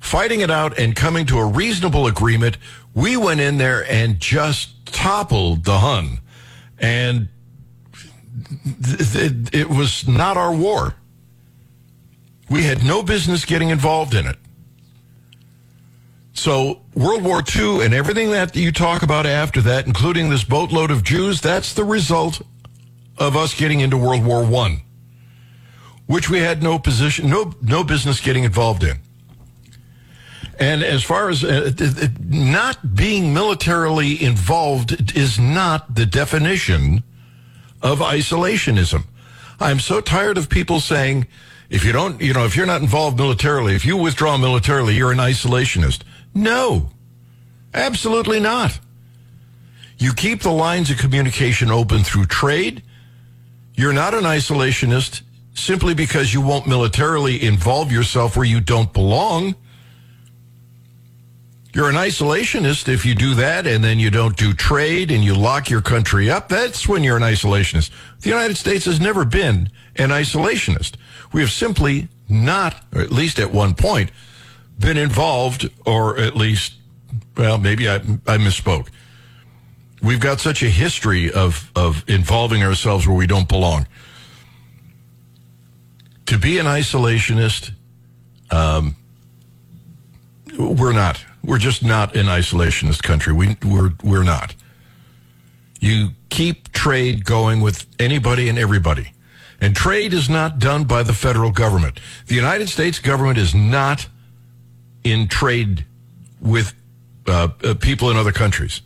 fighting 0.05 0.41
it 0.41 0.51
out 0.51 0.79
and 0.79 0.95
coming 0.95 1.25
to 1.25 1.39
a 1.39 1.47
reasonable 1.47 2.07
agreement. 2.07 2.59
We 2.95 3.17
went 3.17 3.41
in 3.41 3.57
there 3.57 3.91
and 3.91 4.21
just 4.21 4.85
toppled 4.85 5.65
the 5.65 5.79
Hun. 5.79 6.19
And 6.79 7.29
th- 8.82 9.32
it 9.53 9.68
was 9.68 10.07
not 10.09 10.37
our 10.37 10.55
war. 10.55 10.95
We 12.51 12.64
had 12.64 12.85
no 12.85 13.03
business 13.03 13.45
getting 13.45 13.70
involved 13.70 14.14
in 14.14 14.26
it. 14.26 14.37
So 16.35 16.82
World 16.95 17.22
War 17.22 17.43
II 17.55 17.85
and 17.85 17.95
everything 17.95 18.30
that 18.32 18.55
you 18.57 18.72
talk 18.72 19.03
about 19.03 19.24
after 19.24 19.61
that, 19.62 19.87
including 19.87 20.30
this 20.30 20.45
boatload 20.45 20.91
of 20.91 21.03
Jews, 21.05 21.41
that's 21.41 21.72
the 21.72 21.85
result 21.85 22.43
of 23.16 23.37
us 23.37 23.55
getting 23.55 23.80
into 23.80 23.97
World 23.97 24.24
War 24.24 24.45
One, 24.45 24.82
which 26.07 26.28
we 26.28 26.41
had 26.41 26.62
no 26.62 26.78
position, 26.78 27.30
no 27.30 27.55
no 27.62 27.85
business 27.85 28.20
getting 28.20 28.45
involved 28.45 28.82
in. 28.82 28.99
And 30.59 30.82
as 30.82 31.03
far 31.03 31.30
as 31.30 31.43
uh, 31.45 31.72
not 32.20 32.95
being 32.95 33.32
militarily 33.32 34.22
involved 34.22 35.16
is 35.16 35.39
not 35.39 35.95
the 35.95 36.07
definition 36.07 37.03
of 37.85 37.99
isolationism. 37.99 39.05
I'm 39.61 39.78
so 39.78 40.01
tired 40.01 40.39
of 40.39 40.49
people 40.49 40.80
saying, 40.80 41.28
if 41.68 41.85
you 41.85 41.93
don't, 41.93 42.20
you 42.20 42.32
know, 42.32 42.47
if 42.47 42.57
you're 42.57 42.66
not 42.66 42.80
involved 42.80 43.18
militarily, 43.18 43.74
if 43.74 43.85
you 43.85 43.97
withdraw 43.97 44.37
militarily, 44.39 44.97
you're 44.97 45.12
an 45.12 45.18
isolationist. 45.18 46.01
No, 46.35 46.91
absolutely 47.72 48.41
not. 48.41 48.80
You 49.99 50.14
keep 50.14 50.41
the 50.41 50.51
lines 50.51 50.91
of 50.91 50.99
communication 50.99 51.70
open 51.70 52.03
through 52.03 52.26
trade. 52.26 52.82
You're 53.74 53.93
not 53.93 54.14
an 54.14 54.24
isolationist 54.24 55.22
simply 55.55 55.95
because 55.95 56.35
you 56.35 56.41
won't 56.41 56.66
militarily 56.66 57.45
involve 57.45 57.93
yourself 57.93 58.37
where 58.37 58.47
you 58.47 58.61
don't 58.61 58.93
belong. 58.93 59.55
You're 61.75 61.89
an 61.89 61.97
isolationist 61.97 62.89
if 62.89 63.05
you 63.05 63.16
do 63.16 63.35
that 63.35 63.66
and 63.66 63.83
then 63.83 63.99
you 63.99 64.09
don't 64.09 64.37
do 64.37 64.55
trade 64.55 65.11
and 65.11 65.25
you 65.25 65.35
lock 65.35 65.68
your 65.68 65.81
country 65.81 66.31
up. 66.31 66.49
That's 66.49 66.89
when 66.89 67.03
you're 67.03 67.16
an 67.16 67.25
isolationist. 67.25 67.91
The 68.20 68.29
United 68.29 68.57
States 68.57 68.85
has 68.85 69.01
never 69.01 69.25
been 69.25 69.70
an 69.97 70.11
isolationist. 70.11 70.93
We 71.33 71.41
have 71.41 71.51
simply 71.51 72.07
not, 72.29 72.81
or 72.95 73.01
at 73.01 73.11
least 73.11 73.41
at 73.41 73.53
one 73.53 73.75
point, 73.75 74.12
been 74.79 74.97
involved, 74.97 75.68
or 75.85 76.16
at 76.16 76.37
least, 76.37 76.75
well, 77.37 77.59
maybe 77.59 77.89
I, 77.89 77.97
I 77.97 78.39
misspoke. 78.39 78.89
We've 80.01 80.20
got 80.20 80.39
such 80.39 80.62
a 80.62 80.68
history 80.68 81.33
of, 81.33 81.72
of 81.75 82.05
involving 82.09 82.62
ourselves 82.62 83.09
where 83.09 83.16
we 83.16 83.27
don't 83.27 83.49
belong. 83.49 83.89
To 86.27 86.39
be 86.39 86.59
an 86.59 86.66
isolationist, 86.66 87.72
um, 88.53 88.95
we're 90.57 90.93
not. 90.93 91.25
We're 91.45 91.59
just 91.59 91.85
not 91.85 92.17
an 92.17 92.27
isolationist 92.27 93.03
country. 93.03 93.33
We, 93.33 93.57
we're, 93.65 93.93
we're 94.03 94.23
not. 94.23 94.55
You 95.81 96.11
keep 96.31 96.73
trade 96.73 97.25
going 97.25 97.61
with 97.61 97.87
anybody 97.99 98.49
and 98.49 98.59
everybody. 98.59 99.13
And 99.61 99.77
trade 99.77 100.13
is 100.13 100.31
not 100.31 100.59
done 100.59 100.85
by 100.85 101.03
the 101.03 101.13
federal 101.13 101.51
government. 101.51 102.01
The 102.27 102.35
United 102.35 102.69
States 102.69 102.99
government 102.99 103.39
is 103.39 103.55
not 103.55 104.09
in 105.05 105.29
trade 105.29 105.85
with 106.41 106.75
uh, 107.27 107.49
uh, 107.63 107.75
people 107.75 108.11
in 108.11 108.17
other 108.17 108.33
countries. 108.33 108.81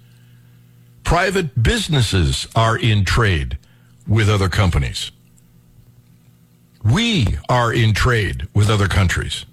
Private 1.05 1.63
businesses 1.63 2.47
are 2.55 2.77
in 2.77 3.05
trade 3.05 3.57
with 4.07 4.29
other 4.29 4.49
companies. 4.49 5.11
We 6.85 7.39
are 7.49 7.73
in 7.73 7.95
trade 7.95 8.49
with 8.55 8.69
other 8.69 8.89
countries. 8.89 9.47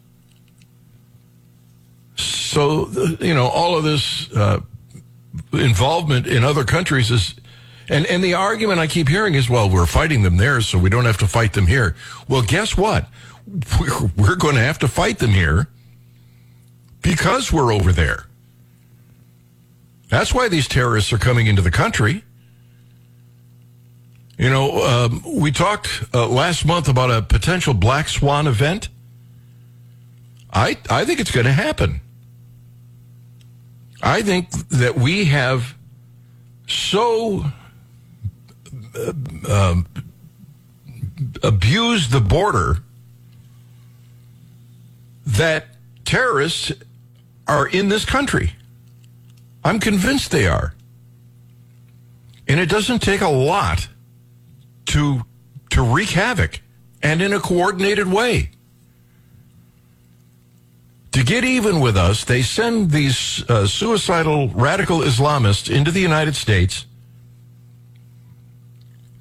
So, 2.15 2.89
you 3.19 3.33
know, 3.33 3.47
all 3.47 3.77
of 3.77 3.83
this 3.83 4.31
uh, 4.31 4.61
involvement 5.53 6.27
in 6.27 6.43
other 6.43 6.63
countries 6.63 7.11
is, 7.11 7.35
and, 7.89 8.05
and 8.05 8.23
the 8.23 8.33
argument 8.33 8.79
I 8.79 8.87
keep 8.87 9.09
hearing 9.09 9.35
is, 9.35 9.49
well, 9.49 9.69
we're 9.69 9.85
fighting 9.85 10.23
them 10.23 10.37
there, 10.37 10.61
so 10.61 10.77
we 10.77 10.89
don't 10.89 11.05
have 11.05 11.17
to 11.17 11.27
fight 11.27 11.53
them 11.53 11.67
here. 11.67 11.95
Well, 12.27 12.41
guess 12.41 12.77
what? 12.77 13.07
We're, 13.79 14.11
we're 14.17 14.35
going 14.35 14.55
to 14.55 14.61
have 14.61 14.79
to 14.79 14.87
fight 14.87 15.19
them 15.19 15.31
here 15.31 15.67
because 17.01 17.51
we're 17.51 17.73
over 17.73 17.91
there. 17.91 18.25
That's 20.09 20.33
why 20.33 20.49
these 20.49 20.67
terrorists 20.67 21.11
are 21.13 21.17
coming 21.17 21.47
into 21.47 21.61
the 21.61 21.71
country. 21.71 22.23
You 24.37 24.49
know, 24.49 24.83
um, 24.83 25.23
we 25.25 25.51
talked 25.51 26.03
uh, 26.13 26.27
last 26.27 26.65
month 26.65 26.87
about 26.87 27.11
a 27.11 27.21
potential 27.21 27.73
black 27.73 28.09
swan 28.09 28.47
event. 28.47 28.89
I 30.51 30.77
I 30.89 31.05
think 31.05 31.19
it's 31.19 31.31
going 31.31 31.45
to 31.45 31.53
happen. 31.53 32.01
I 34.01 34.21
think 34.21 34.51
that 34.69 34.95
we 34.95 35.25
have 35.25 35.75
so 36.67 37.45
uh, 38.95 39.13
um, 39.49 39.87
abused 41.43 42.11
the 42.11 42.21
border 42.21 42.79
that 45.25 45.67
terrorists 46.05 46.71
are 47.47 47.67
in 47.67 47.89
this 47.89 48.05
country. 48.05 48.53
I'm 49.63 49.79
convinced 49.79 50.31
they 50.31 50.47
are. 50.47 50.73
And 52.47 52.59
it 52.59 52.69
doesn't 52.69 52.99
take 52.99 53.21
a 53.21 53.29
lot 53.29 53.87
to 54.87 55.25
to 55.71 55.81
wreak 55.81 56.09
havoc 56.09 56.61
and 57.01 57.21
in 57.21 57.33
a 57.33 57.39
coordinated 57.39 58.07
way. 58.07 58.51
To 61.15 61.23
get 61.23 61.45
even 61.45 61.79
with 61.79 61.95
us, 61.95 62.25
they 62.25 62.41
send 62.41 62.91
these 62.91 63.49
uh, 63.49 63.65
suicidal 63.67 64.49
radical 64.49 64.99
Islamists 64.99 65.73
into 65.73 65.89
the 65.89 66.01
United 66.01 66.35
States 66.35 66.85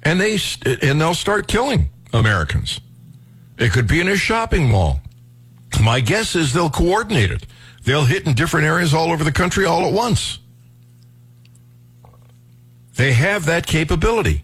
and 0.03 0.19
they 0.19 0.37
and 0.81 0.99
they'll 0.99 1.13
start 1.13 1.47
killing 1.47 1.89
Americans. 2.11 2.81
It 3.57 3.71
could 3.71 3.87
be 3.87 4.01
in 4.01 4.09
a 4.09 4.17
shopping 4.17 4.69
mall. 4.69 4.99
My 5.81 6.01
guess 6.01 6.35
is 6.35 6.51
they'll 6.51 6.69
coordinate 6.69 7.31
it. 7.31 7.45
They'll 7.83 8.03
hit 8.03 8.27
in 8.27 8.33
different 8.33 8.67
areas 8.67 8.93
all 8.93 9.13
over 9.13 9.23
the 9.23 9.31
country 9.31 9.63
all 9.63 9.85
at 9.85 9.93
once. 9.93 10.39
They 12.95 13.13
have 13.13 13.45
that 13.45 13.67
capability. 13.67 14.43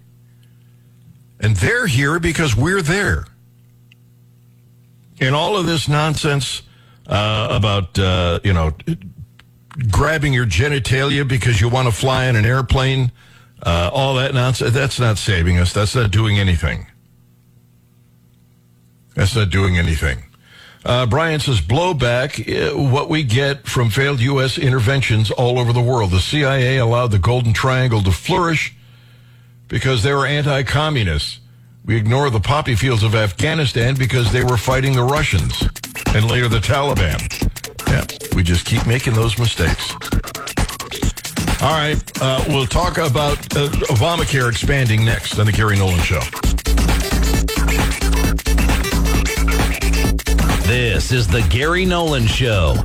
And 1.42 1.58
they're 1.58 1.88
here 1.88 2.18
because 2.18 2.56
we're 2.56 2.82
there. 2.82 3.26
And 5.20 5.36
all 5.36 5.58
of 5.58 5.66
this 5.66 5.90
nonsense 5.90 6.62
uh, 7.12 7.50
about, 7.52 8.00
uh, 8.00 8.40
you 8.44 8.54
know, 8.54 8.74
grabbing 9.92 10.34
your 10.34 10.46
genitalia 10.46 11.28
because 11.28 11.60
you 11.60 11.68
want 11.68 11.88
to 11.88 11.92
fly 11.92 12.26
in 12.26 12.38
an 12.38 12.46
airplane, 12.46 13.12
uh, 13.64 13.92
all 13.94 14.16
that 14.16 14.34
nonsense, 14.34 14.74
that's 14.74 15.00
not 15.00 15.18
saving 15.18 15.58
us. 15.58 15.74
That's 15.74 15.94
not 15.94 16.10
doing 16.10 16.40
anything. 16.40 16.88
That's 19.14 19.36
not 19.36 19.50
doing 19.50 19.78
anything. 19.78 20.24
Uh, 20.86 21.06
Brian 21.06 21.40
says 21.40 21.60
blowback, 21.60 22.40
uh, 22.50 22.76
what 22.76 23.10
we 23.10 23.24
get 23.24 23.68
from 23.68 23.90
failed 23.90 24.20
U.S. 24.22 24.58
interventions 24.58 25.30
all 25.30 25.60
over 25.60 25.74
the 25.74 25.82
world. 25.82 26.12
The 26.12 26.20
CIA 26.20 26.78
allowed 26.78 27.12
the 27.12 27.20
Golden 27.20 27.54
Triangle 27.54 28.02
to 28.02 28.12
flourish 28.12 28.74
because 29.68 30.02
they 30.02 30.14
were 30.14 30.26
anti 30.26 30.64
communists. 30.64 31.40
We 31.86 31.98
ignore 31.98 32.30
the 32.30 32.40
poppy 32.40 32.76
fields 32.76 33.04
of 33.04 33.14
Afghanistan 33.14 33.96
because 33.96 34.32
they 34.32 34.44
were 34.44 34.58
fighting 34.58 34.94
the 34.94 35.04
Russians 35.04 35.68
and 36.14 36.30
later 36.30 36.48
the 36.48 36.60
Taliban. 36.60 37.20
Yeah, 37.88 38.06
we 38.36 38.44
just 38.44 38.66
keep 38.66 38.86
making 38.86 39.14
those 39.14 39.38
mistakes. 39.38 39.92
All 41.62 41.74
right, 41.74 42.02
uh, 42.22 42.44
we'll 42.48 42.66
talk 42.66 42.98
about 42.98 43.38
uh, 43.56 43.70
Obamacare 43.90 44.50
expanding 44.50 45.06
next 45.06 45.38
on 45.38 45.46
the 45.46 45.52
Gary 45.52 45.78
Nolan 45.78 46.00
Show. 46.00 46.22
This 50.66 51.12
is 51.12 51.28
the 51.28 51.46
Gary 51.50 51.86
Nolan 51.86 52.26
Show. 52.28 52.76